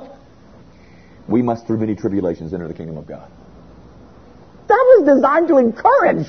we 1.27 1.41
must 1.41 1.67
through 1.67 1.79
many 1.79 1.93
tribulations 1.93 2.53
enter 2.53 2.69
the 2.69 2.73
kingdom 2.73 2.95
of 2.95 3.05
God. 3.05 3.29
That 4.69 4.85
was 4.95 5.15
designed 5.15 5.49
to 5.49 5.57
encourage. 5.57 6.27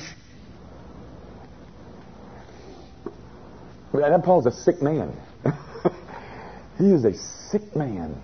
That 3.93 4.23
Paul's 4.25 4.45
a 4.45 4.51
sick 4.51 4.81
man. 4.81 5.15
he 6.77 6.91
is 6.91 7.05
a 7.05 7.13
sick 7.49 7.77
man. 7.77 8.21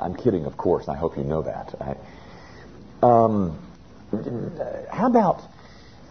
I'm 0.00 0.14
kidding, 0.14 0.44
of 0.44 0.56
course. 0.56 0.88
I 0.88 0.96
hope 0.96 1.16
you 1.16 1.24
know 1.24 1.42
that. 1.42 1.74
I, 1.80 1.96
um, 3.06 3.58
how 4.90 5.08
about 5.08 5.42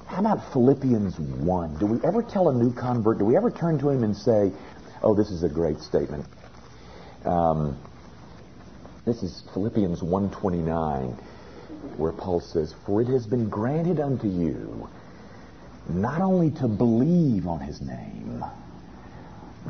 how 0.07 0.19
about 0.19 0.53
Philippians 0.53 1.19
one? 1.19 1.77
Do 1.79 1.85
we 1.85 1.99
ever 2.03 2.21
tell 2.23 2.49
a 2.49 2.53
new 2.53 2.73
convert? 2.73 3.17
Do 3.17 3.25
we 3.25 3.35
ever 3.35 3.51
turn 3.51 3.79
to 3.79 3.89
him 3.89 4.03
and 4.03 4.15
say, 4.15 4.51
"Oh, 5.01 5.13
this 5.13 5.29
is 5.29 5.43
a 5.43 5.49
great 5.49 5.79
statement"? 5.79 6.25
Um, 7.25 7.77
this 9.05 9.23
is 9.23 9.43
Philippians 9.53 10.01
1:29, 10.01 11.17
where 11.97 12.11
Paul 12.11 12.39
says, 12.39 12.73
"For 12.85 13.01
it 13.01 13.07
has 13.07 13.25
been 13.25 13.49
granted 13.49 13.99
unto 13.99 14.27
you 14.27 14.87
not 15.89 16.21
only 16.21 16.51
to 16.51 16.67
believe 16.67 17.47
on 17.47 17.59
His 17.61 17.81
name, 17.81 18.43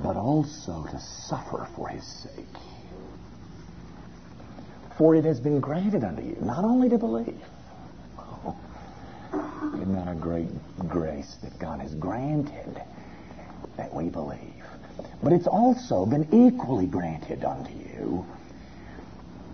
but 0.04 0.16
also 0.16 0.84
to 0.92 1.00
suffer 1.00 1.68
for 1.76 1.88
His 1.88 2.04
sake." 2.04 2.58
For 4.98 5.16
it 5.16 5.26
has 5.26 5.40
been 5.40 5.60
granted 5.60 6.04
unto 6.04 6.24
you, 6.24 6.38
not 6.42 6.66
only 6.66 6.90
to 6.90 6.98
believe. 6.98 7.40
Oh, 8.18 8.56
isn't 9.76 9.94
that 9.94 10.12
a 10.12 10.16
great 10.16 10.50
grace 10.90 11.38
that 11.44 11.58
God 11.60 11.80
has 11.82 11.94
granted 11.96 12.82
that 13.78 13.94
we 13.94 14.10
believe? 14.10 14.64
But 15.22 15.34
it's 15.34 15.48
also 15.48 16.06
been 16.06 16.28
equally 16.32 16.88
granted 16.88 17.44
unto 17.44 17.72
you 17.72 18.26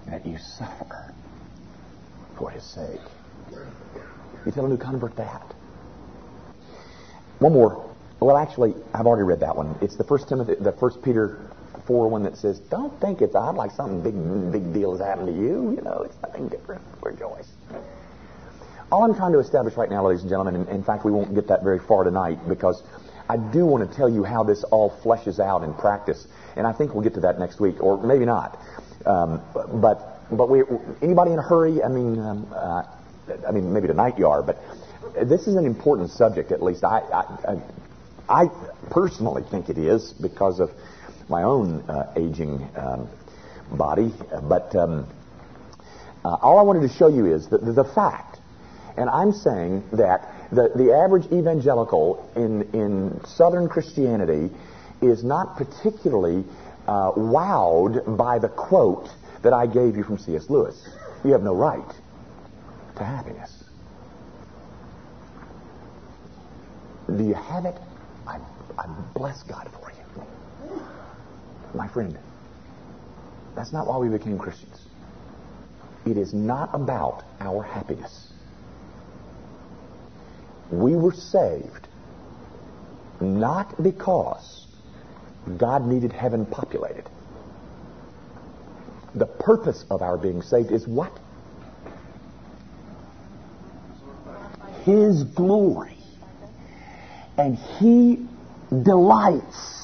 that 0.08 0.26
you 0.26 0.38
suffer 0.38 1.14
for 2.38 2.50
his 2.50 2.64
sake. 2.64 3.02
You 4.46 4.52
tell 4.52 4.66
a 4.66 4.70
new 4.70 4.78
convert 4.78 5.16
that. 5.18 5.54
One 7.40 7.54
more. 7.54 7.90
Well, 8.20 8.38
actually, 8.38 8.76
I've 8.94 9.06
already 9.06 9.24
read 9.24 9.42
that 9.42 9.56
one. 9.56 9.76
It's 9.82 9.98
the 9.98 10.04
first 10.06 10.30
Timothy, 10.30 10.56
the 10.56 10.72
first 10.72 11.02
Peter 11.02 11.40
4 11.86 12.10
one 12.10 12.24
that 12.24 12.38
says, 12.38 12.60
Don't 12.60 13.00
think 13.02 13.22
it's 13.22 13.36
odd 13.36 13.56
like 13.56 13.72
something 13.72 14.02
big 14.02 14.52
big 14.52 14.74
deal 14.74 14.92
has 14.92 15.02
happened 15.02 15.28
to 15.28 15.34
you. 15.34 15.72
You 15.76 15.82
know, 15.82 16.04
it's 16.04 16.16
nothing 16.22 16.48
different. 16.48 16.82
Rejoice. 17.02 17.50
All 18.92 19.04
I'm 19.04 19.16
trying 19.16 19.34
to 19.34 19.40
establish 19.40 19.76
right 19.76 19.90
now, 19.90 20.06
ladies 20.06 20.22
and 20.22 20.30
gentlemen, 20.30 20.56
and 20.56 20.70
in 20.70 20.84
fact, 20.84 21.04
we 21.04 21.12
won't 21.12 21.34
get 21.34 21.48
that 21.48 21.64
very 21.64 21.80
far 21.80 22.04
tonight 22.04 22.38
because 22.48 22.84
I 23.28 23.38
do 23.38 23.66
want 23.66 23.90
to 23.90 23.96
tell 23.96 24.10
you 24.10 24.24
how 24.24 24.44
this 24.44 24.64
all 24.66 24.92
fleshes 25.04 25.40
out 25.40 25.64
in 25.64 25.74
practice. 25.74 26.28
And 26.56 26.68
I 26.68 26.74
think 26.74 26.94
we'll 26.94 27.04
get 27.04 27.16
to 27.16 27.22
that 27.22 27.40
next 27.40 27.60
week, 27.60 27.82
or 27.82 28.02
maybe 28.04 28.26
not. 28.26 28.60
Um, 29.06 29.42
but 29.54 30.20
but 30.32 30.50
we, 30.50 30.64
anybody 31.02 31.32
in 31.32 31.40
a 31.40 31.42
hurry? 31.42 31.84
I 31.84 31.88
mean, 31.88 32.20
um, 32.20 32.54
uh, 32.54 32.84
I 33.48 33.52
mean, 33.52 33.74
maybe 33.74 33.88
tonight 33.88 34.18
you 34.18 34.28
are, 34.28 34.44
but 34.44 34.60
this 35.24 35.48
is 35.48 35.56
an 35.56 35.66
important 35.66 36.12
subject. 36.12 36.52
At 36.52 36.62
least 36.62 36.84
I, 36.84 37.00
I, 37.00 37.54
I, 38.30 38.44
I 38.44 38.50
personally 38.90 39.44
think 39.50 39.70
it 39.70 39.78
is 39.78 40.14
because 40.14 40.60
of 40.60 40.72
my 41.30 41.44
own 41.44 41.82
uh, 41.90 42.14
aging 42.16 42.68
um, 42.76 43.10
body. 43.72 44.14
But 44.44 44.76
um, 44.76 45.08
uh, 46.24 46.38
all 46.42 46.60
I 46.60 46.64
wanted 46.64 46.88
to 46.88 46.94
show 46.94 47.08
you 47.08 47.26
is 47.26 47.48
the, 47.48 47.58
the 47.58 47.84
fact, 47.84 48.40
and 48.98 49.10
I'm 49.10 49.32
saying 49.32 49.84
that 49.94 50.32
the, 50.52 50.72
the 50.76 50.94
average 50.94 51.26
evangelical 51.32 52.30
in, 52.36 52.64
in 52.74 53.26
Southern 53.26 53.68
Christianity 53.68 54.54
is 55.02 55.24
not 55.24 55.58
particularly 55.58 56.46
uh, 56.88 57.12
wowed 57.12 58.18
by 58.18 58.40
the 58.40 58.50
quote 58.50 59.10
that 59.42 59.54
I 59.54 59.68
gave 59.68 59.98
you 59.98 60.04
from 60.04 60.18
C.S. 60.18 60.50
Lewis. 60.50 60.88
You 61.24 61.32
have 61.32 61.44
no 61.44 61.54
right 61.56 61.94
to 62.98 63.04
happiness. 63.04 63.64
Do 67.08 67.24
you 67.24 67.34
have 67.34 67.66
it? 67.66 67.76
I, 68.28 68.40
I 68.78 68.88
bless 69.14 69.44
God 69.44 69.70
for 69.72 69.92
you. 69.92 69.93
My 71.74 71.88
friend, 71.88 72.18
that's 73.56 73.74
not 73.74 73.88
why 73.88 73.98
we 73.98 74.10
became 74.10 74.38
Christians. 74.38 74.80
It 76.06 76.18
is 76.18 76.34
not 76.34 76.70
about 76.74 77.24
our 77.40 77.64
happiness. 77.64 78.32
We 80.72 80.96
were 80.96 81.14
saved 81.14 81.88
not 83.22 83.82
because 83.82 84.68
God 85.58 85.86
needed 85.86 86.12
heaven 86.12 86.46
populated. 86.46 87.10
The 89.16 89.26
purpose 89.26 89.86
of 89.90 90.02
our 90.02 90.18
being 90.18 90.42
saved 90.42 90.72
is 90.72 90.88
what? 90.88 91.12
His 94.84 95.24
glory. 95.24 95.98
And 97.38 97.58
He 97.58 98.28
delights 98.70 99.83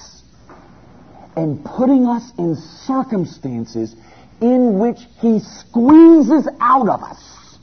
and 1.40 1.64
putting 1.64 2.06
us 2.06 2.34
in 2.38 2.54
circumstances 2.86 3.96
in 4.42 4.78
which 4.78 5.00
He 5.22 5.40
squeezes 5.40 6.50
out 6.60 6.90
of 6.90 7.02
us 7.02 7.58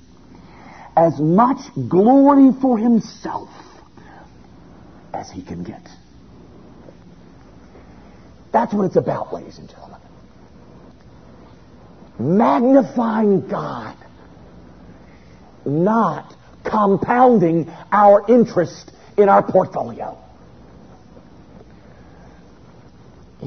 as 0.96 1.20
much 1.20 1.58
glory 1.86 2.52
for 2.62 2.78
Himself 2.78 3.50
as 5.12 5.30
He 5.30 5.42
can 5.42 5.62
get. 5.62 5.86
That's 8.50 8.72
what 8.72 8.86
it's 8.86 8.96
about, 8.96 9.34
ladies 9.34 9.58
and 9.58 9.68
gentlemen. 9.68 10.00
Magnifying 12.18 13.46
God, 13.46 13.94
not 15.66 16.34
compounding 16.64 17.70
our 17.92 18.24
interest 18.26 18.90
in 19.18 19.28
our 19.28 19.42
portfolio. 19.42 20.16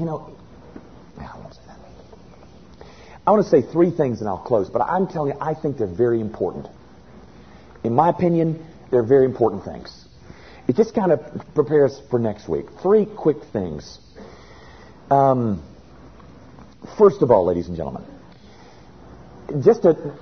You 0.00 0.06
know, 0.06 0.34
I 1.18 1.38
won't 1.38 1.52
say 1.52 1.60
that. 1.66 2.86
I 3.26 3.30
want 3.32 3.44
to 3.44 3.50
say 3.50 3.60
three 3.60 3.90
things 3.90 4.20
and 4.20 4.30
I'll 4.30 4.38
close, 4.38 4.70
but 4.70 4.80
I'm 4.80 5.06
telling 5.06 5.34
you, 5.34 5.38
I 5.38 5.52
think 5.52 5.76
they're 5.76 5.86
very 5.86 6.22
important. 6.22 6.68
In 7.84 7.94
my 7.94 8.08
opinion, 8.08 8.64
they're 8.90 9.02
very 9.02 9.26
important 9.26 9.62
things. 9.62 10.06
It 10.66 10.76
just 10.76 10.94
kind 10.94 11.12
of 11.12 11.20
prepares 11.54 12.00
for 12.10 12.18
next 12.18 12.48
week. 12.48 12.64
Three 12.80 13.04
quick 13.04 13.44
things. 13.52 13.98
Um, 15.10 15.62
first 16.96 17.20
of 17.20 17.30
all, 17.30 17.44
ladies 17.44 17.68
and 17.68 17.76
gentlemen, 17.76 18.04
just 19.62 19.82
to 19.82 20.14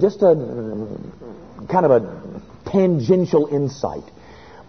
just 0.00 0.22
a 0.22 0.34
kind 1.68 1.84
of 1.84 1.90
a 1.90 2.42
tangential 2.70 3.48
insight. 3.48 4.04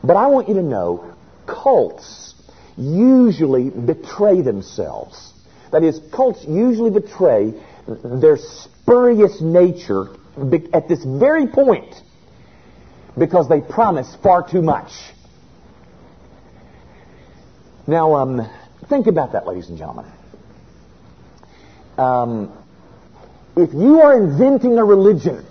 But 0.04 0.18
I 0.18 0.28
want 0.28 0.50
you 0.50 0.56
to 0.56 0.64
know 0.64 1.16
cults 1.46 2.34
usually 2.78 3.70
betray 3.70 4.42
themselves. 4.42 5.34
That 5.72 5.84
is, 5.84 6.00
cults 6.14 6.46
usually 6.48 6.92
betray 6.92 7.54
their 7.88 8.38
spurious 8.38 9.42
nature 9.42 10.08
at 10.74 10.88
this 10.88 11.04
very 11.04 11.48
point 11.48 11.96
because 13.18 13.50
they 13.50 13.62
promise 13.62 14.16
far 14.22 14.48
too 14.48 14.62
much. 14.62 14.92
Now, 17.88 18.16
um, 18.16 18.50
think 18.90 19.08
about 19.08 19.32
that, 19.32 19.48
ladies 19.48 19.70
and 19.70 19.78
gentlemen. 19.78 20.06
Um, 21.98 22.58
if 23.56 23.74
you 23.74 24.02
are 24.02 24.16
inventing 24.16 24.78
a 24.78 24.86
religion, 24.86 25.44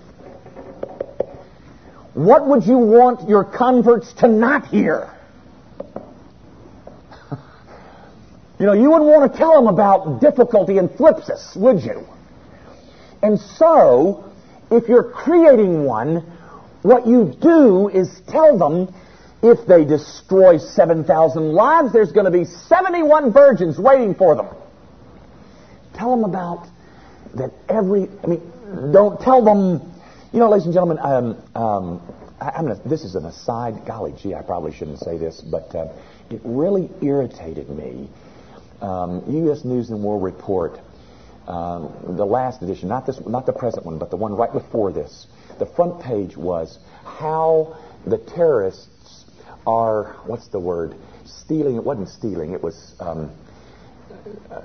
what 2.13 2.47
would 2.47 2.65
you 2.65 2.77
want 2.77 3.27
your 3.27 3.43
converts 3.43 4.13
to 4.19 4.27
not 4.27 4.67
hear? 4.67 5.13
You 8.59 8.65
know, 8.65 8.73
you 8.73 8.89
wouldn't 8.89 9.09
want 9.09 9.31
to 9.31 9.37
tell 9.37 9.53
them 9.53 9.67
about 9.67 10.19
difficulty 10.19 10.77
and 10.77 10.89
thlipsis, 10.89 11.55
would 11.55 11.81
you? 11.81 12.05
And 13.21 13.39
so, 13.39 14.31
if 14.71 14.87
you're 14.87 15.11
creating 15.11 15.83
one, 15.83 16.25
what 16.81 17.07
you 17.07 17.35
do 17.39 17.89
is 17.89 18.21
tell 18.27 18.57
them 18.57 18.93
if 19.43 19.67
they 19.67 19.85
destroy 19.85 20.57
7,000 20.57 21.53
lives, 21.53 21.93
there's 21.93 22.11
going 22.11 22.25
to 22.25 22.31
be 22.31 22.45
71 22.45 23.31
virgins 23.31 23.77
waiting 23.77 24.15
for 24.15 24.35
them. 24.35 24.47
Tell 25.93 26.11
them 26.11 26.23
about 26.23 26.67
that 27.35 27.51
every, 27.69 28.09
I 28.23 28.27
mean, 28.27 28.91
don't 28.91 29.19
tell 29.19 29.43
them, 29.43 29.93
you 30.31 30.39
know, 30.39 30.49
ladies 30.49 30.65
and 30.65 30.73
gentlemen, 30.73 30.97
um, 30.99 31.43
um, 31.55 32.13
I, 32.39 32.59
am 32.59 32.67
gonna, 32.67 32.79
this 32.85 33.03
is 33.03 33.15
an 33.15 33.25
aside. 33.25 33.85
Golly 33.85 34.13
gee, 34.13 34.35
I 34.35 34.41
probably 34.41 34.71
shouldn't 34.71 34.99
say 34.99 35.17
this, 35.17 35.41
but 35.41 35.73
uh, 35.75 35.87
it 36.29 36.41
really 36.43 36.89
irritated 37.01 37.69
me. 37.69 38.09
Um, 38.81 39.23
U.S. 39.27 39.65
News 39.65 39.89
and 39.89 40.03
World 40.03 40.23
Report 40.23 40.79
um, 41.47 41.93
the 42.17 42.25
last 42.25 42.61
edition, 42.61 42.89
not 42.89 43.05
this, 43.05 43.19
not 43.25 43.45
the 43.45 43.53
present 43.53 43.85
one, 43.85 43.97
but 43.97 44.09
the 44.09 44.17
one 44.17 44.33
right 44.33 44.51
before 44.51 44.91
this. 44.91 45.27
The 45.59 45.65
front 45.65 46.01
page 46.01 46.35
was 46.35 46.77
how 47.05 47.77
the 48.05 48.17
terrorists 48.17 49.25
are, 49.65 50.17
what's 50.25 50.49
the 50.49 50.59
word? 50.59 50.95
Stealing. 51.25 51.77
It 51.77 51.83
wasn't 51.83 52.09
stealing. 52.09 52.51
It 52.51 52.61
was. 52.61 52.95
Um, 52.99 53.31
uh, 54.51 54.61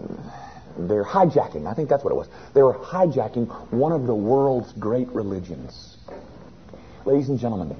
they're 0.76 1.04
hijacking. 1.04 1.66
I 1.66 1.74
think 1.74 1.88
that's 1.88 2.02
what 2.02 2.12
it 2.12 2.16
was. 2.16 2.28
They 2.54 2.62
were 2.62 2.74
hijacking 2.74 3.72
one 3.72 3.92
of 3.92 4.06
the 4.06 4.14
world's 4.14 4.72
great 4.72 5.08
religions. 5.08 5.98
Ladies 7.04 7.28
and 7.28 7.38
gentlemen, 7.38 7.76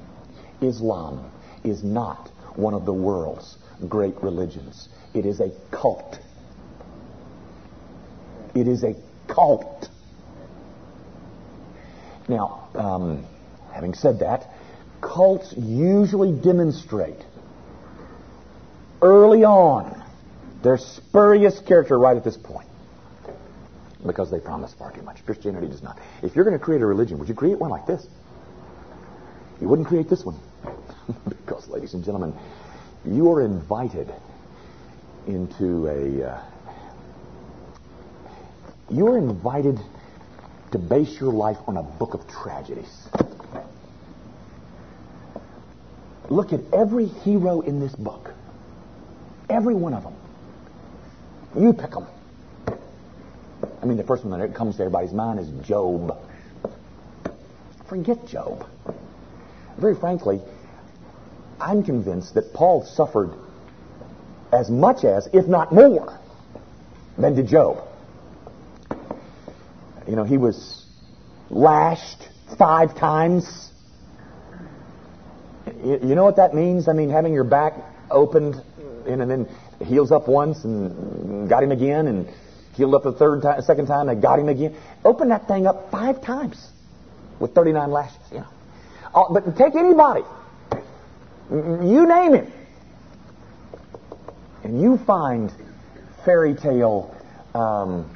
Islam 0.61 1.31
is 1.64 1.83
not 1.83 2.29
one 2.55 2.75
of 2.75 2.85
the 2.85 2.92
world's 2.92 3.57
great 3.88 4.14
religions. 4.23 4.88
It 5.14 5.27
is 5.27 5.40
a 5.40 5.51
cult. 5.70 6.18
It 8.55 8.68
is 8.68 8.83
a 8.83 8.94
cult. 9.29 9.88
Now, 12.29 12.68
um, 12.75 13.27
having 13.72 13.94
said 13.94 14.20
that, 14.20 14.48
cults 15.01 15.55
usually 15.57 16.33
demonstrate 16.33 17.25
early 19.01 19.44
on 19.44 20.03
their 20.62 20.79
spurious 20.79 21.59
character 21.61 21.98
right 21.98 22.16
at 22.16 22.25
this 22.25 22.37
point 22.37 22.68
because 24.07 24.31
they 24.31 24.38
promise 24.38 24.72
far 24.75 24.92
too 24.92 25.03
much. 25.03 25.25
Christianity 25.25 25.68
does 25.68 25.83
not. 25.83 25.98
If 26.22 26.35
you're 26.35 26.44
going 26.44 26.59
to 26.59 26.64
create 26.64 26.83
a 26.83 26.87
religion, 26.87 27.18
would 27.18 27.29
you 27.29 27.35
create 27.35 27.59
one 27.59 27.70
like 27.70 27.87
this? 27.87 28.07
You 29.61 29.68
wouldn't 29.68 29.88
create 29.88 30.09
this 30.09 30.25
one. 30.25 30.38
because, 31.29 31.68
ladies 31.68 31.94
and 31.94 32.05
gentlemen, 32.05 32.35
you 33.05 33.31
are 33.31 33.42
invited 33.42 34.12
into 35.27 35.87
a 35.89 36.31
uh, 36.31 36.43
you're 38.91 39.17
invited 39.17 39.79
to 40.73 40.79
base 40.79 41.19
your 41.19 41.33
life 41.33 41.59
on 41.67 41.77
a 41.77 41.83
book 41.83 42.15
of 42.15 42.27
tragedies. 42.29 43.09
Look 46.29 46.53
at 46.53 46.61
every 46.73 47.07
hero 47.07 47.61
in 47.61 47.81
this 47.81 47.95
book. 47.95 48.33
Every 49.49 49.75
one 49.75 49.95
of 49.95 50.03
them. 50.03 50.15
You 51.59 51.73
pick 51.73 51.91
them. 51.91 52.07
I 53.83 53.87
mean, 53.87 53.97
the 53.97 54.05
first 54.05 54.25
one 54.25 54.39
that 54.39 54.55
comes 54.55 54.77
to 54.77 54.83
everybody's 54.83 55.13
mind 55.13 55.41
is 55.41 55.49
Job. 55.67 56.19
Forget 57.87 58.27
Job. 58.27 58.67
Very 59.79 59.95
frankly, 59.95 60.41
I'm 61.61 61.83
convinced 61.83 62.35
that 62.35 62.55
Paul 62.55 62.85
suffered 62.85 63.35
as 64.53 64.71
much 64.71 65.05
as, 65.05 65.29
if 65.33 65.47
not 65.47 65.73
more, 65.73 66.19
than 67.19 67.35
did 67.35 67.49
Job. 67.49 67.88
You 70.07 70.17
know, 70.17 70.25
he 70.25 70.37
was 70.37 70.85
lashed 71.51 72.29
five 72.59 72.97
times. 72.97 73.71
You 75.85 76.15
know 76.15 76.25
what 76.25 76.37
that 76.37 76.55
means? 76.55 76.88
I 76.88 76.93
mean, 76.93 77.11
having 77.11 77.33
your 77.33 77.45
back 77.45 77.75
opened 78.11 78.62
and 79.07 79.31
then 79.31 79.49
heals 79.85 80.12
up 80.12 80.29
once 80.29 80.65
and 80.65 81.49
got 81.49 81.62
him 81.62 81.73
again 81.73 82.07
and 82.07 82.29
healed 82.75 82.95
up 82.95 83.03
the 83.03 83.12
third 83.12 83.43
time, 83.43 83.61
second 83.62 83.87
time, 83.87 84.07
they 84.07 84.15
got 84.15 84.38
him 84.38 84.49
again. 84.49 84.77
Open 85.05 85.29
that 85.29 85.49
thing 85.49 85.67
up 85.67 85.91
five 85.91 86.23
times 86.23 86.71
with 87.38 87.55
39 87.55 87.91
lashes, 87.91 88.17
you 88.31 88.38
know. 88.38 88.47
Uh, 89.15 89.25
but 89.33 89.57
take 89.57 89.75
anybody, 89.75 90.23
you 91.51 92.07
name 92.07 92.35
him, 92.35 92.53
and 94.64 94.81
you 94.81 94.98
find 94.98 95.53
fairy 96.25 96.55
tale 96.55 97.14
um, 97.55 98.09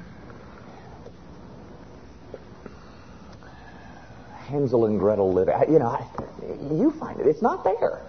Hansel 4.46 4.87
and 4.87 4.98
Gretel 4.98 5.32
live. 5.32 5.48
You 5.68 5.78
know, 5.78 5.98
you 6.70 6.92
find 6.98 7.20
it. 7.20 7.26
It's 7.26 7.42
not 7.42 7.64
there. 7.64 8.02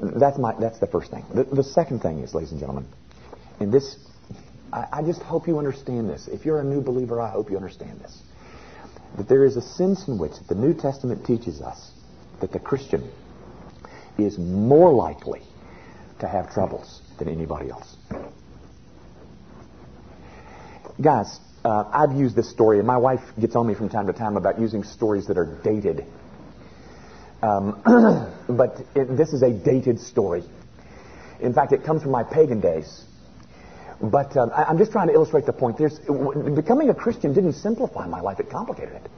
That's 0.00 0.38
my. 0.38 0.54
That's 0.58 0.78
the 0.78 0.86
first 0.86 1.10
thing. 1.10 1.24
The, 1.34 1.44
the 1.44 1.64
second 1.64 2.00
thing 2.00 2.20
is, 2.20 2.34
ladies 2.34 2.52
and 2.52 2.60
gentlemen, 2.60 2.86
and 3.58 3.72
this, 3.72 3.96
I, 4.72 4.86
I 4.92 5.02
just 5.02 5.22
hope 5.22 5.48
you 5.48 5.58
understand 5.58 6.08
this. 6.08 6.28
If 6.28 6.44
you're 6.44 6.60
a 6.60 6.64
new 6.64 6.80
believer, 6.80 7.20
I 7.20 7.30
hope 7.30 7.50
you 7.50 7.56
understand 7.56 8.00
this. 8.00 8.22
That 9.16 9.28
there 9.28 9.44
is 9.44 9.56
a 9.56 9.62
sense 9.62 10.06
in 10.06 10.18
which 10.18 10.32
the 10.48 10.54
New 10.54 10.74
Testament 10.74 11.26
teaches 11.26 11.60
us 11.60 11.90
that 12.40 12.52
the 12.52 12.60
Christian 12.60 13.10
is 14.18 14.38
more 14.38 14.92
likely 14.92 15.42
to 16.20 16.28
have 16.28 16.52
troubles 16.52 17.00
than 17.18 17.28
anybody 17.28 17.70
else. 17.70 17.96
Guys, 21.00 21.38
uh, 21.64 21.84
I've 21.92 22.12
used 22.12 22.34
this 22.34 22.50
story, 22.50 22.78
and 22.78 22.86
my 22.86 22.96
wife 22.96 23.20
gets 23.40 23.54
on 23.54 23.66
me 23.66 23.74
from 23.74 23.88
time 23.88 24.06
to 24.06 24.12
time 24.12 24.36
about 24.36 24.60
using 24.60 24.82
stories 24.82 25.26
that 25.26 25.38
are 25.38 25.58
dated. 25.62 26.04
Um, 27.42 27.82
but 28.48 28.80
it, 28.94 29.16
this 29.16 29.32
is 29.32 29.42
a 29.42 29.50
dated 29.50 30.00
story. 30.00 30.42
In 31.40 31.54
fact, 31.54 31.72
it 31.72 31.84
comes 31.84 32.02
from 32.02 32.10
my 32.10 32.24
pagan 32.24 32.60
days. 32.60 33.04
But 34.00 34.36
um, 34.36 34.50
I, 34.54 34.70
am 34.70 34.78
just 34.78 34.92
trying 34.92 35.08
to 35.08 35.14
illustrate 35.14 35.46
the 35.46 35.52
point. 35.52 35.78
There's, 35.78 35.98
becoming 35.98 36.88
a 36.88 36.94
Christian 36.94 37.32
didn't 37.32 37.54
simplify 37.54 38.06
my 38.06 38.20
life; 38.20 38.38
it 38.38 38.50
complicated 38.50 38.94
it. 38.94 39.10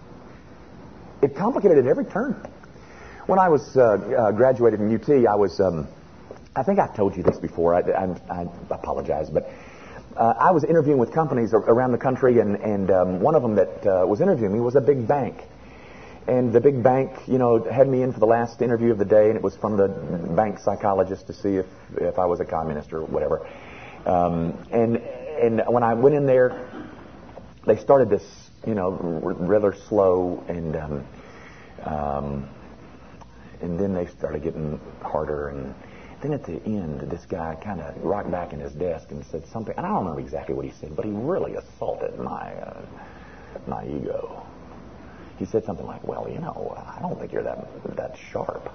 It 1.23 1.37
complicated 1.37 1.79
it 1.79 1.87
every 1.87 2.07
turn. 2.07 2.47
When 3.27 3.39
I 3.39 3.49
was 3.49 3.77
uh, 3.77 3.83
uh, 3.83 4.33
graduated 4.33 4.81
in 4.81 4.95
UT, 4.95 5.09
I 5.27 5.35
was. 5.35 5.61
Um, 5.61 5.89
I 6.55 6.65
think 6.65 6.81
I've 6.81 6.97
told 6.97 7.17
you 7.17 7.23
this 7.23 7.39
before. 7.39 7.75
I, 7.75 7.81
I, 7.81 8.41
I 8.41 8.43
apologize, 8.71 9.31
but 9.31 9.49
uh, 10.17 10.35
I 10.39 10.51
was 10.51 10.65
interviewing 10.65 10.99
with 10.99 11.13
companies 11.13 11.55
around 11.55 11.93
the 11.93 11.99
country, 11.99 12.41
and, 12.41 12.57
and 12.57 12.91
um, 12.91 13.21
one 13.21 13.37
of 13.37 13.43
them 13.43 13.55
that 13.55 13.87
uh, 13.87 14.07
was 14.07 14.21
interviewing 14.21 14.53
me 14.53 14.61
was 14.61 14.75
a 14.75 14.81
big 14.81 15.07
bank. 15.07 15.43
And 16.27 16.53
the 16.53 16.61
big 16.61 16.83
bank, 16.83 17.13
you 17.29 17.39
know, 17.39 17.63
had 17.63 17.89
me 17.89 18.03
in 18.03 18.13
for 18.13 18.21
the 18.21 18.27
last 18.27 18.63
interview 18.63 18.91
of 18.91 18.99
the 18.99 19.05
day, 19.05 19.29
and 19.29 19.37
it 19.37 19.43
was 19.43 19.57
from 19.57 19.77
the 19.77 19.89
bank 19.89 20.59
psychologist 20.59 21.29
to 21.29 21.33
see 21.33 21.57
if, 21.57 21.67
if 21.97 22.19
I 22.19 22.27
was 22.27 22.41
a 22.41 22.45
communist 22.45 22.93
or 22.93 23.05
whatever. 23.05 23.47
Um, 24.05 24.59
and 24.71 24.97
and 24.97 25.63
when 25.69 25.83
I 25.83 25.95
went 25.95 26.15
in 26.15 26.27
there, 26.27 26.69
they 27.67 27.77
started 27.77 28.11
this, 28.11 28.25
you 28.67 28.75
know, 28.75 28.91
rather 28.91 29.75
slow, 29.89 30.45
and 30.49 30.77
um, 30.77 31.07
um, 31.85 32.49
and 33.61 33.79
then 33.79 33.95
they 33.95 34.07
started 34.07 34.43
getting 34.43 34.81
harder 35.03 35.49
and 35.49 35.75
then 36.21 36.33
at 36.35 36.45
the 36.45 36.63
end, 36.65 37.01
this 37.01 37.25
guy 37.27 37.57
kind 37.63 37.81
of 37.81 37.97
rocked 38.03 38.31
back 38.31 38.53
in 38.53 38.61
his 38.61 38.73
desk 38.73 39.11
and 39.11 39.25
said 39.27 39.47
something. 39.47 39.75
And 39.77 39.87
I 39.87 39.89
don't 39.89 40.01
remember 40.01 40.21
exactly 40.21 40.55
what 40.55 40.65
he 40.65 40.71
said, 40.71 40.95
but 40.95 41.05
he 41.05 41.11
really 41.11 41.55
assaulted 41.55 42.19
my 42.19 42.53
uh, 42.53 42.81
my 43.67 43.85
ego. 43.87 44.47
He 45.39 45.47
said 45.47 45.65
something 45.65 45.87
like, 45.87 46.07
"Well, 46.07 46.29
you 46.31 46.39
know, 46.39 46.75
I 46.77 47.01
don't 47.01 47.19
think 47.19 47.33
you're 47.33 47.43
that 47.43 47.97
that 47.97 48.17
sharp." 48.33 48.71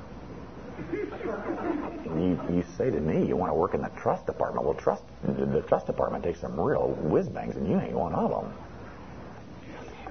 you 2.18 2.40
you 2.52 2.64
say 2.78 2.92
to 2.92 3.00
me 3.00 3.26
you 3.26 3.38
want 3.38 3.50
to 3.50 3.54
work 3.54 3.74
in 3.74 3.82
the 3.82 3.90
trust 3.90 4.26
department. 4.26 4.66
Well, 4.66 4.74
trust 4.74 5.04
the 5.24 5.62
trust 5.62 5.86
department 5.88 6.24
takes 6.24 6.42
some 6.42 6.60
real 6.60 6.90
whiz 7.02 7.30
bangs, 7.30 7.56
and 7.56 7.68
you 7.68 7.80
ain't 7.80 7.94
one 7.94 8.14
of 8.14 8.30
them. 8.32 8.54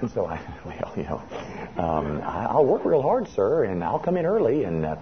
And 0.01 0.11
so 0.11 0.25
I, 0.25 0.39
well, 0.65 0.93
you 0.95 1.03
know, 1.03 1.21
um, 1.77 2.21
I'll 2.23 2.65
work 2.65 2.85
real 2.85 3.01
hard, 3.01 3.27
sir, 3.27 3.65
and 3.65 3.83
I'll 3.83 3.99
come 3.99 4.17
in 4.17 4.25
early. 4.25 4.63
And, 4.63 4.85
uh, 4.85 4.95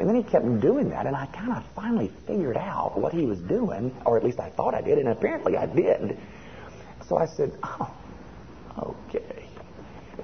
and 0.00 0.08
then 0.08 0.16
he 0.16 0.22
kept 0.22 0.60
doing 0.60 0.88
that, 0.88 1.04
and 1.04 1.14
I 1.14 1.26
kind 1.26 1.52
of 1.52 1.62
finally 1.76 2.10
figured 2.26 2.56
out 2.56 2.98
what 2.98 3.12
he 3.12 3.26
was 3.26 3.38
doing, 3.40 3.94
or 4.06 4.16
at 4.16 4.24
least 4.24 4.40
I 4.40 4.48
thought 4.48 4.74
I 4.74 4.80
did, 4.80 4.96
and 4.96 5.08
apparently 5.08 5.58
I 5.58 5.66
did. 5.66 6.18
So 7.06 7.18
I 7.18 7.26
said, 7.26 7.52
oh, 7.62 7.94
okay. 8.78 9.44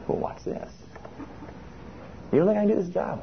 Well, 0.08 0.16
watch 0.16 0.42
this. 0.44 0.72
You 2.32 2.38
don't 2.38 2.48
think 2.48 2.58
I 2.58 2.62
can 2.62 2.68
do 2.68 2.82
this 2.82 2.88
job? 2.88 3.22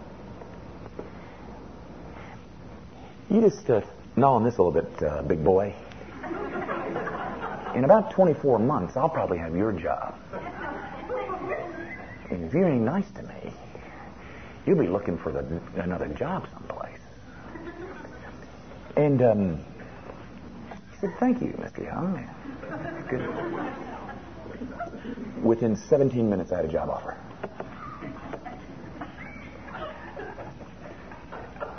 You 3.31 3.41
just 3.41 3.67
uh, 3.67 3.81
gnaw 4.15 4.35
on 4.35 4.43
this 4.43 4.57
a 4.59 4.61
little 4.61 4.79
bit, 4.79 5.03
uh, 5.03 5.23
big 5.23 5.43
boy. 5.43 5.73
In 7.73 7.83
about 7.83 8.11
24 8.11 8.59
months, 8.59 8.95
I'll 8.95 9.09
probably 9.09 9.39
have 9.39 9.55
your 9.55 9.71
job. 9.71 10.13
And 12.29 12.43
if 12.43 12.53
you 12.53 12.67
ain't 12.67 12.83
nice 12.83 13.09
to 13.15 13.23
me, 13.23 13.53
you'll 14.65 14.79
be 14.79 14.87
looking 14.87 15.17
for 15.17 15.31
the, 15.31 15.61
another 15.81 16.07
job 16.09 16.47
someplace. 16.53 16.99
And 18.95 19.21
um, 19.21 19.57
he 20.91 20.99
said, 21.01 21.13
Thank 21.19 21.41
you, 21.41 21.49
Mr. 21.59 21.83
Young. 21.83 22.29
Good. 23.09 23.27
Within 25.43 25.75
17 25.75 26.29
minutes, 26.29 26.51
I 26.51 26.57
had 26.57 26.65
a 26.65 26.71
job 26.71 26.89
offer. 26.89 27.17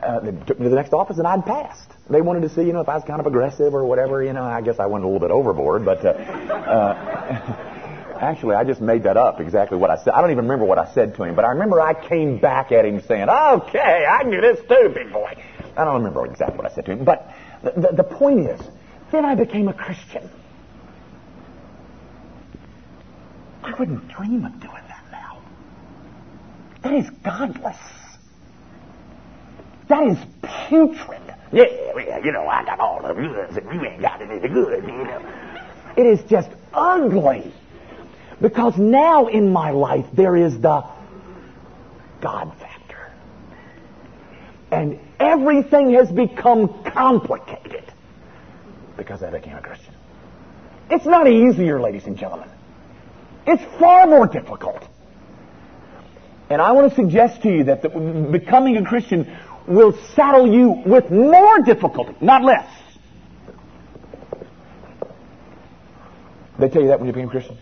Uh, 0.03 0.21
they 0.21 0.33
took 0.45 0.59
me 0.59 0.65
to 0.65 0.71
the 0.71 0.77
next 0.77 0.93
office, 0.93 1.17
and 1.17 1.27
I'd 1.27 1.47
passed. 1.47 1.91
They 2.11 2.21
wanted 2.21 2.43
to 2.43 2.51
see, 2.51 2.63
you 2.63 2.75
know, 2.75 2.81
if 2.81 2.89
I 2.91 2.97
was 2.97 3.05
kind 3.05 3.21
of 3.21 3.27
aggressive 3.27 3.75
or 3.75 3.87
whatever. 3.87 4.23
You 4.23 4.35
know, 4.35 4.43
I 4.43 4.61
guess 4.61 4.79
I 4.79 4.87
went 4.87 5.03
a 5.05 5.07
little 5.07 5.21
bit 5.21 5.31
overboard, 5.31 5.85
but 5.85 6.05
uh, 6.05 6.11
uh, 6.11 7.71
actually, 8.25 8.57
I 8.57 8.65
just 8.65 8.81
made 8.81 9.05
that 9.05 9.17
up. 9.17 9.41
Exactly 9.41 9.79
what 9.79 9.91
I 9.91 9.97
said. 9.97 10.15
I 10.15 10.21
don't 10.21 10.31
even 10.31 10.45
remember 10.45 10.65
what 10.65 10.79
I 10.79 10.93
said 10.93 11.15
to 11.17 11.25
him, 11.25 11.35
but 11.35 11.45
I 11.45 11.49
remember 11.49 11.81
I 11.81 11.95
came 11.95 12.39
back 12.39 12.73
at 12.73 12.85
him 12.85 13.01
saying, 13.03 13.29
"Okay, 13.29 14.07
I 14.09 14.23
can 14.23 14.31
do 14.31 14.41
this 14.41 14.61
too, 14.69 14.91
big 14.95 15.13
boy." 15.13 15.37
I 15.77 15.85
don't 15.85 15.95
remember 15.95 16.25
exactly 16.27 16.57
what 16.57 16.71
I 16.71 16.75
said 16.75 16.87
to 16.87 16.93
him, 16.93 17.05
but 17.05 17.31
the, 17.63 17.73
the, 17.81 17.97
the 17.97 18.05
point 18.05 18.41
is, 18.41 18.61
then 19.11 19.25
I 19.25 19.35
became 19.35 19.69
a 19.69 19.73
Christian. 19.73 20.29
I 23.63 23.75
wouldn't 23.79 24.09
dream 24.09 24.45
of 24.45 24.61
doing 24.61 24.83
that 24.89 25.05
now. 25.11 25.43
That 26.83 26.95
is 26.95 27.11
godless. 27.25 27.77
That 29.89 30.07
is 30.07 30.19
putrid. 30.69 31.23
Yeah, 31.53 31.65
well, 31.95 32.25
you 32.25 32.33
know, 32.33 32.47
I 32.47 32.65
got 32.65 32.81
all 32.81 33.03
the 33.03 33.15
goods 33.15 33.57
and 33.57 33.73
you 33.73 33.87
ain't 33.87 34.01
got 34.01 34.21
any 34.21 34.37
of 34.37 34.43
the 34.43 34.49
goods, 34.49 34.87
you 34.87 34.93
know. 34.93 35.23
It 35.97 36.07
is 36.07 36.23
just 36.29 36.51
ugly. 36.73 37.53
Because 38.45 38.77
now 38.77 39.29
in 39.29 39.55
my 39.55 39.71
life 39.71 40.05
there 40.13 40.37
is 40.37 40.53
the 40.61 40.85
God 42.21 42.53
factor. 42.61 43.11
And 44.71 45.01
everything 45.19 45.95
has 45.95 46.13
become 46.13 46.85
complicated 46.85 47.91
because 48.99 49.23
I 49.23 49.31
became 49.31 49.57
a 49.57 49.63
Christian. 49.63 49.95
It's 50.91 51.07
not 51.07 51.27
easier, 51.27 51.81
ladies 51.81 52.05
and 52.05 52.19
gentlemen. 52.19 52.51
It's 53.47 53.63
far 53.81 54.07
more 54.07 54.27
difficult. 54.27 54.87
And 56.51 56.61
I 56.61 56.73
want 56.73 56.91
to 56.91 56.97
suggest 56.97 57.41
to 57.45 57.49
you 57.49 57.65
that 57.65 57.81
the, 57.81 57.89
becoming 57.89 58.77
a 58.77 58.85
Christian 58.85 59.35
will 59.67 59.99
saddle 60.15 60.53
you 60.53 60.83
with 60.85 61.11
more 61.11 61.61
difficulty, 61.61 62.15
not 62.21 62.43
less. 62.43 62.69
They 66.59 66.69
tell 66.69 66.83
you 66.83 66.89
that 66.89 67.01
when 67.01 67.07
you 67.07 67.15
became 67.15 67.29
a 67.29 67.31
Christian? 67.31 67.57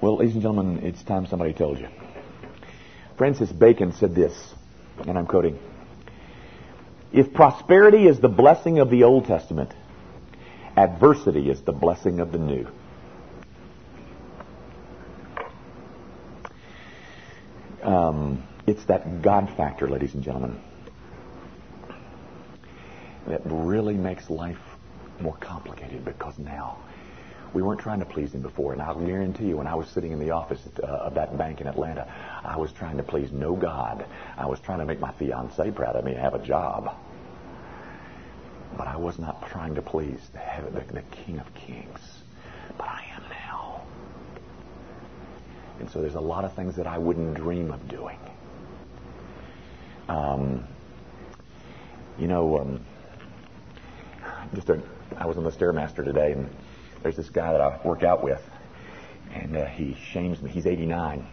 Well, 0.00 0.18
ladies 0.18 0.34
and 0.34 0.42
gentlemen, 0.42 0.84
it's 0.84 1.02
time 1.02 1.26
somebody 1.26 1.52
told 1.52 1.80
you. 1.80 1.88
Francis 3.16 3.50
Bacon 3.50 3.92
said 3.92 4.14
this, 4.14 4.32
and 5.04 5.18
I'm 5.18 5.26
quoting 5.26 5.58
If 7.12 7.32
prosperity 7.34 8.06
is 8.06 8.20
the 8.20 8.28
blessing 8.28 8.78
of 8.78 8.90
the 8.90 9.02
Old 9.02 9.24
Testament, 9.26 9.74
adversity 10.76 11.50
is 11.50 11.62
the 11.62 11.72
blessing 11.72 12.20
of 12.20 12.30
the 12.30 12.38
New. 12.38 12.68
Um, 17.82 18.44
it's 18.68 18.84
that 18.84 19.20
God 19.20 19.50
factor, 19.56 19.88
ladies 19.88 20.14
and 20.14 20.22
gentlemen, 20.22 20.60
that 23.26 23.40
really 23.44 23.94
makes 23.94 24.30
life 24.30 24.58
more 25.20 25.36
complicated 25.38 26.04
because 26.04 26.38
now 26.38 26.78
we 27.54 27.62
weren't 27.62 27.80
trying 27.80 28.00
to 28.00 28.06
please 28.06 28.34
him 28.34 28.42
before. 28.42 28.72
And 28.72 28.82
I'll 28.82 28.94
guarantee 28.94 29.46
you, 29.46 29.56
when 29.56 29.66
I 29.66 29.74
was 29.74 29.88
sitting 29.88 30.12
in 30.12 30.18
the 30.18 30.30
office 30.30 30.60
uh, 30.82 30.86
of 30.86 31.14
that 31.14 31.36
bank 31.38 31.60
in 31.60 31.66
Atlanta, 31.66 32.06
I 32.44 32.56
was 32.56 32.72
trying 32.72 32.96
to 32.98 33.02
please 33.02 33.32
no 33.32 33.56
God. 33.56 34.04
I 34.36 34.46
was 34.46 34.60
trying 34.60 34.78
to 34.78 34.84
make 34.84 35.00
my 35.00 35.12
fiance 35.12 35.70
proud 35.70 35.96
of 35.96 36.04
me 36.04 36.12
and 36.12 36.20
have 36.20 36.34
a 36.34 36.44
job. 36.44 36.94
But 38.76 38.86
I 38.86 38.96
was 38.96 39.18
not 39.18 39.48
trying 39.48 39.74
to 39.76 39.82
please 39.82 40.20
the, 40.32 40.70
the, 40.70 40.92
the 40.92 41.02
King 41.02 41.38
of 41.38 41.52
Kings. 41.54 42.00
But 42.76 42.88
I 42.88 43.04
am 43.16 43.22
now. 43.30 43.82
And 45.80 45.90
so 45.90 46.00
there's 46.00 46.14
a 46.14 46.20
lot 46.20 46.44
of 46.44 46.52
things 46.54 46.76
that 46.76 46.86
I 46.86 46.98
wouldn't 46.98 47.34
dream 47.34 47.72
of 47.72 47.88
doing. 47.88 48.18
Um, 50.08 50.64
you 52.18 52.28
know, 52.28 52.58
um, 52.58 52.80
just 54.54 54.68
a, 54.70 54.80
I 55.16 55.26
was 55.26 55.36
on 55.36 55.44
the 55.44 55.50
Stairmaster 55.50 56.04
today, 56.04 56.32
and 56.32 56.48
there's 57.02 57.16
this 57.16 57.30
guy 57.30 57.52
that 57.52 57.60
I 57.60 57.80
work 57.84 58.02
out 58.02 58.22
with, 58.22 58.42
and 59.34 59.56
uh, 59.56 59.66
he 59.66 59.96
shames 60.12 60.42
me. 60.42 60.50
He's 60.50 60.66
89. 60.66 61.26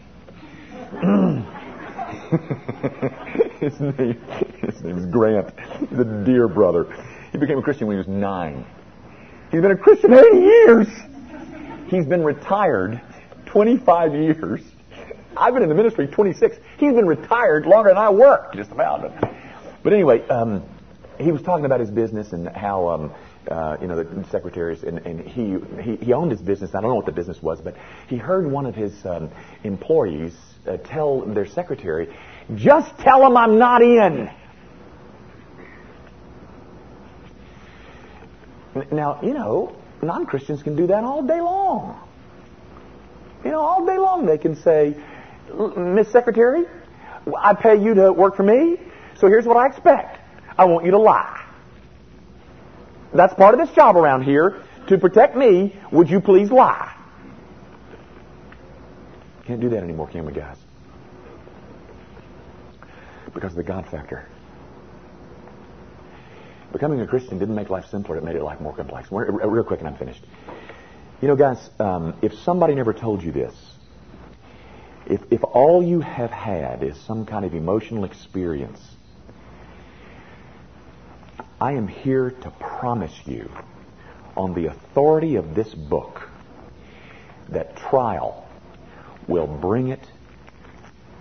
his 3.59 3.79
name, 3.79 4.21
his 4.61 4.81
name 4.83 4.97
is 4.97 5.05
Grant. 5.07 5.53
He's 5.89 5.99
a 5.99 6.23
dear 6.25 6.47
brother. 6.47 6.87
He 7.31 7.37
became 7.37 7.57
a 7.57 7.61
Christian 7.61 7.87
when 7.87 7.95
he 7.95 7.99
was 7.99 8.07
nine. 8.07 8.65
He's 9.51 9.61
been 9.61 9.71
a 9.71 9.77
Christian 9.77 10.13
80 10.13 10.37
years. 10.37 10.87
He's 11.87 12.05
been 12.05 12.23
retired 12.23 13.01
25 13.45 14.13
years. 14.13 14.61
I've 15.37 15.53
been 15.53 15.63
in 15.63 15.69
the 15.69 15.75
ministry 15.75 16.07
26. 16.07 16.57
He's 16.77 16.93
been 16.93 17.07
retired 17.07 17.65
longer 17.65 17.89
than 17.89 17.97
I 17.97 18.09
worked, 18.09 18.55
just 18.55 18.71
about. 18.71 19.13
But 19.83 19.93
anyway, 19.93 20.27
um, 20.27 20.63
he 21.19 21.31
was 21.31 21.41
talking 21.41 21.65
about 21.65 21.79
his 21.79 21.91
business 21.91 22.33
and 22.33 22.47
how, 22.49 22.87
um, 22.89 23.13
uh, 23.49 23.77
you 23.81 23.87
know, 23.87 24.01
the 24.01 24.25
secretaries, 24.29 24.83
and, 24.83 24.99
and 24.99 25.21
he, 25.21 25.57
he, 25.81 25.95
he 25.97 26.13
owned 26.13 26.31
his 26.31 26.41
business. 26.41 26.71
I 26.73 26.81
don't 26.81 26.89
know 26.89 26.95
what 26.95 27.05
the 27.05 27.11
business 27.11 27.41
was, 27.41 27.61
but 27.61 27.75
he 28.07 28.17
heard 28.17 28.49
one 28.49 28.65
of 28.65 28.75
his 28.75 28.93
um, 29.05 29.29
employees 29.63 30.33
uh, 30.67 30.77
tell 30.77 31.21
their 31.21 31.45
secretary, 31.45 32.15
just 32.55 32.97
tell 32.99 33.25
him 33.25 33.37
I'm 33.37 33.57
not 33.57 33.81
in. 33.81 34.29
Now, 38.91 39.19
you 39.21 39.33
know, 39.33 39.75
non 40.01 40.25
Christians 40.25 40.61
can 40.61 40.75
do 40.75 40.87
that 40.87 41.03
all 41.03 41.21
day 41.21 41.39
long. 41.39 42.01
You 43.43 43.51
know, 43.51 43.61
all 43.61 43.85
day 43.85 43.97
long 43.97 44.25
they 44.25 44.37
can 44.37 44.55
say, 44.55 44.95
Miss 45.77 46.11
Secretary, 46.11 46.65
I 47.37 47.53
pay 47.53 47.81
you 47.81 47.93
to 47.93 48.11
work 48.11 48.35
for 48.35 48.43
me, 48.43 48.77
so 49.17 49.27
here's 49.27 49.45
what 49.45 49.55
I 49.55 49.67
expect. 49.67 50.19
I 50.57 50.65
want 50.65 50.85
you 50.85 50.91
to 50.91 50.99
lie. 50.99 51.44
That's 53.15 53.33
part 53.33 53.53
of 53.53 53.65
this 53.65 53.73
job 53.75 53.95
around 53.95 54.23
here. 54.23 54.61
To 54.87 54.97
protect 54.97 55.35
me, 55.35 55.75
would 55.91 56.09
you 56.09 56.19
please 56.19 56.51
lie? 56.51 56.93
Can't 59.45 59.61
do 59.61 59.69
that 59.69 59.83
anymore, 59.83 60.07
can 60.07 60.25
we, 60.25 60.33
guys? 60.33 60.57
Because 63.33 63.51
of 63.51 63.57
the 63.57 63.63
God 63.63 63.87
factor. 63.87 64.27
Becoming 66.71 66.99
a 67.01 67.07
Christian 67.07 67.39
didn't 67.39 67.55
make 67.55 67.69
life 67.69 67.85
simpler, 67.89 68.17
it 68.17 68.23
made 68.23 68.35
it 68.35 68.43
life 68.43 68.59
more 68.59 68.75
complex. 68.75 69.09
Real 69.11 69.63
quick, 69.63 69.79
and 69.79 69.87
I'm 69.87 69.97
finished. 69.97 70.23
You 71.21 71.27
know, 71.29 71.35
guys, 71.35 71.69
um, 71.79 72.17
if 72.21 72.33
somebody 72.33 72.75
never 72.75 72.93
told 72.93 73.23
you 73.23 73.31
this, 73.31 73.55
if, 75.05 75.21
if 75.31 75.43
all 75.43 75.83
you 75.83 76.01
have 76.01 76.31
had 76.31 76.83
is 76.83 76.99
some 77.05 77.25
kind 77.25 77.45
of 77.45 77.53
emotional 77.53 78.03
experience, 78.03 78.79
I 81.59 81.73
am 81.73 81.87
here 81.87 82.31
to 82.31 82.51
promise 82.51 83.17
you, 83.25 83.49
on 84.35 84.53
the 84.53 84.67
authority 84.67 85.37
of 85.37 85.55
this 85.55 85.73
book, 85.73 86.29
that 87.49 87.77
trial 87.77 88.47
will 89.27 89.47
bring 89.47 89.87
it 89.89 90.05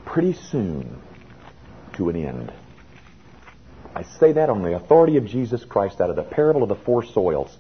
pretty 0.05 0.32
soon 0.32 1.01
to 1.95 2.09
an 2.09 2.16
end. 2.16 2.53
I 3.95 4.03
say 4.03 4.32
that 4.32 4.51
on 4.51 4.62
the 4.62 4.74
authority 4.74 5.16
of 5.18 5.26
Jesus 5.26 5.64
Christ 5.64 6.01
out 6.01 6.11
of 6.11 6.16
the 6.16 6.24
parable 6.24 6.64
of 6.64 6.68
the 6.68 6.85
four 6.85 7.05
soils 7.05 7.57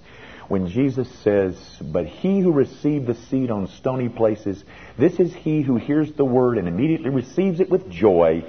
when 0.48 0.68
Jesus 0.68 1.08
says, 1.22 1.56
But 1.80 2.06
he 2.06 2.40
who 2.40 2.52
received 2.52 3.06
the 3.06 3.14
seed 3.14 3.50
on 3.50 3.68
stony 3.68 4.08
places, 4.08 4.62
this 4.98 5.18
is 5.20 5.32
he 5.32 5.62
who 5.62 5.76
hears 5.76 6.12
the 6.12 6.24
word 6.24 6.58
and 6.58 6.68
immediately 6.68 7.10
receives 7.10 7.60
it 7.60 7.70
with 7.70 7.88
joy, 7.88 8.42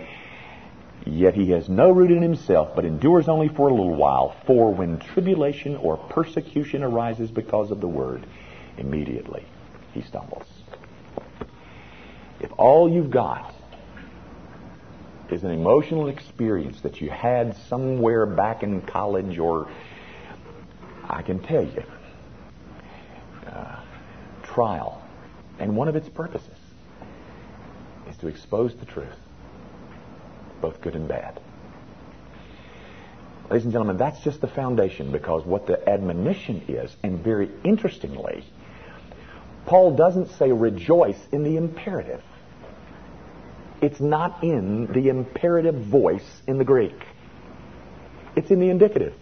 yet 1.05 1.35
he 1.35 1.51
has 1.51 1.69
no 1.69 1.91
root 1.91 2.11
in 2.11 2.21
himself, 2.21 2.75
but 2.75 2.85
endures 2.85 3.27
only 3.27 3.47
for 3.47 3.69
a 3.69 3.73
little 3.73 3.95
while. 3.95 4.35
For 4.45 4.73
when 4.73 4.99
tribulation 4.99 5.75
or 5.75 5.97
persecution 5.97 6.83
arises 6.83 7.29
because 7.29 7.71
of 7.71 7.81
the 7.81 7.87
word, 7.87 8.25
immediately 8.77 9.45
he 9.93 10.01
stumbles. 10.01 10.47
If 12.39 12.51
all 12.57 12.91
you've 12.91 13.11
got 13.11 13.53
is 15.29 15.43
an 15.43 15.51
emotional 15.51 16.07
experience 16.07 16.81
that 16.81 17.01
you 17.01 17.09
had 17.09 17.55
somewhere 17.69 18.25
back 18.25 18.63
in 18.63 18.81
college 18.81 19.39
or 19.39 19.69
I 21.07 21.21
can 21.21 21.39
tell 21.39 21.63
you, 21.63 21.83
uh, 23.47 23.79
trial, 24.43 25.01
and 25.59 25.75
one 25.75 25.87
of 25.87 25.95
its 25.95 26.09
purposes 26.09 26.57
is 28.09 28.17
to 28.17 28.27
expose 28.27 28.75
the 28.75 28.85
truth, 28.85 29.15
both 30.65 30.81
good 30.81 30.95
and 30.95 31.07
bad. 31.07 31.39
Ladies 33.51 33.65
and 33.65 33.71
gentlemen, 33.71 33.97
that's 33.97 34.19
just 34.21 34.41
the 34.41 34.47
foundation 34.47 35.11
because 35.11 35.45
what 35.45 35.67
the 35.67 35.87
admonition 35.87 36.63
is, 36.67 36.95
and 37.03 37.23
very 37.23 37.51
interestingly, 37.63 38.43
Paul 39.67 39.95
doesn't 39.95 40.29
say 40.39 40.51
rejoice 40.51 41.19
in 41.31 41.43
the 41.43 41.57
imperative. 41.57 42.23
It's 43.79 43.99
not 43.99 44.43
in 44.43 44.91
the 44.91 45.09
imperative 45.09 45.75
voice 45.75 46.27
in 46.47 46.57
the 46.57 46.63
Greek. 46.63 46.99
It's 48.35 48.49
in 48.49 48.59
the 48.59 48.69
indicative. 48.69 49.13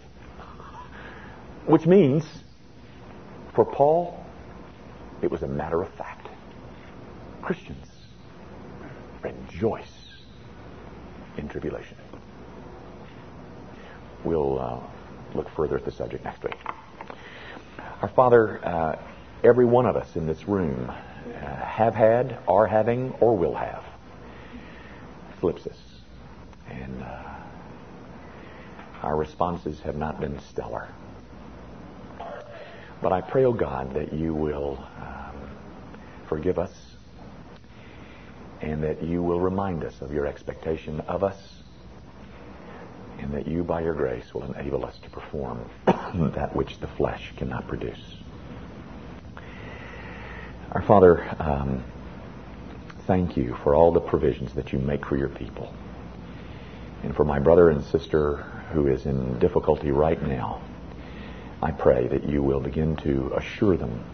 Which 1.66 1.84
means, 1.84 2.24
for 3.54 3.66
Paul, 3.66 4.24
it 5.20 5.30
was 5.30 5.42
a 5.42 5.48
matter 5.48 5.82
of 5.82 5.92
fact. 5.94 6.26
Christians, 7.42 7.86
rejoice 9.22 9.93
in 11.36 11.48
tribulation. 11.48 11.96
We'll 14.24 14.58
uh, 14.58 14.80
look 15.34 15.48
further 15.50 15.76
at 15.76 15.84
the 15.84 15.92
subject 15.92 16.24
next 16.24 16.42
week. 16.42 16.56
Our 18.00 18.08
Father, 18.08 18.64
uh, 18.64 18.98
every 19.42 19.64
one 19.64 19.86
of 19.86 19.96
us 19.96 20.16
in 20.16 20.26
this 20.26 20.48
room 20.48 20.90
uh, 20.90 20.94
have 21.32 21.94
had, 21.94 22.38
are 22.48 22.66
having, 22.66 23.12
or 23.20 23.36
will 23.36 23.54
have 23.54 23.84
thlipsis. 25.40 25.76
And 26.70 27.02
uh, 27.02 27.34
our 29.02 29.16
responses 29.16 29.80
have 29.80 29.96
not 29.96 30.20
been 30.20 30.38
stellar. 30.40 30.88
But 33.02 33.12
I 33.12 33.20
pray, 33.20 33.44
O 33.44 33.48
oh 33.48 33.52
God, 33.52 33.92
that 33.94 34.14
you 34.14 34.32
will 34.32 34.82
um, 34.98 35.50
forgive 36.26 36.58
us 36.58 36.72
and 38.64 38.82
that 38.82 39.02
you 39.02 39.22
will 39.22 39.40
remind 39.40 39.84
us 39.84 40.00
of 40.00 40.10
your 40.10 40.26
expectation 40.26 41.00
of 41.00 41.22
us 41.22 41.36
and 43.18 43.32
that 43.34 43.46
you, 43.46 43.62
by 43.62 43.82
your 43.82 43.94
grace, 43.94 44.32
will 44.32 44.42
enable 44.54 44.84
us 44.86 44.98
to 44.98 45.10
perform 45.10 45.68
that 45.86 46.56
which 46.56 46.80
the 46.80 46.86
flesh 46.86 47.32
cannot 47.36 47.68
produce. 47.68 48.00
Our 50.72 50.82
Father, 50.82 51.36
um, 51.38 51.84
thank 53.06 53.36
you 53.36 53.54
for 53.62 53.74
all 53.74 53.92
the 53.92 54.00
provisions 54.00 54.54
that 54.54 54.72
you 54.72 54.78
make 54.78 55.04
for 55.04 55.16
your 55.16 55.28
people. 55.28 55.72
And 57.02 57.14
for 57.14 57.24
my 57.24 57.38
brother 57.38 57.68
and 57.68 57.84
sister 57.84 58.36
who 58.72 58.86
is 58.86 59.04
in 59.04 59.38
difficulty 59.38 59.90
right 59.90 60.20
now, 60.22 60.62
I 61.62 61.70
pray 61.70 62.08
that 62.08 62.28
you 62.28 62.42
will 62.42 62.60
begin 62.60 62.96
to 62.96 63.32
assure 63.36 63.76
them 63.76 64.04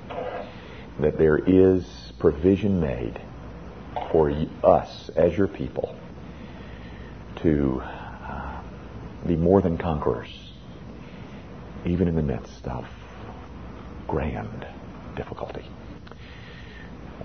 that 0.99 1.19
there 1.19 1.39
is 1.39 2.13
provision 2.19 2.81
made 2.81 3.21
for 4.11 4.31
us 4.63 5.11
as 5.17 5.37
your 5.37 5.49
people 5.49 5.97
to 7.43 7.81
uh, 7.83 8.63
be 9.27 9.37
more 9.37 9.63
than 9.63 9.79
conquerors, 9.79 10.29
even 11.85 12.09
in 12.09 12.17
the 12.17 12.23
midst 12.23 12.67
of 12.67 12.87
grand 14.07 14.67
difficulty. 15.17 15.65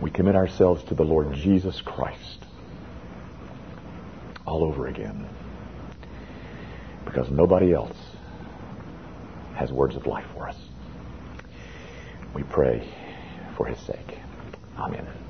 We 0.02 0.12
commit 0.12 0.36
ourselves 0.36 0.84
to 0.86 0.96
the 0.96 1.04
Lord 1.04 1.34
Jesus 1.34 1.82
Christ 1.82 2.46
all 4.46 4.64
over 4.64 4.88
again 4.88 5.28
because 7.06 7.30
nobody 7.32 7.74
else 7.74 7.98
has 9.56 9.72
words 9.72 9.96
of 9.96 10.06
life 10.06 10.26
for 10.34 10.50
us. 10.50 10.58
We 12.34 12.44
pray 12.44 12.88
for 13.56 13.66
his 13.66 13.80
sake. 13.80 14.20
Amen. 14.78 15.25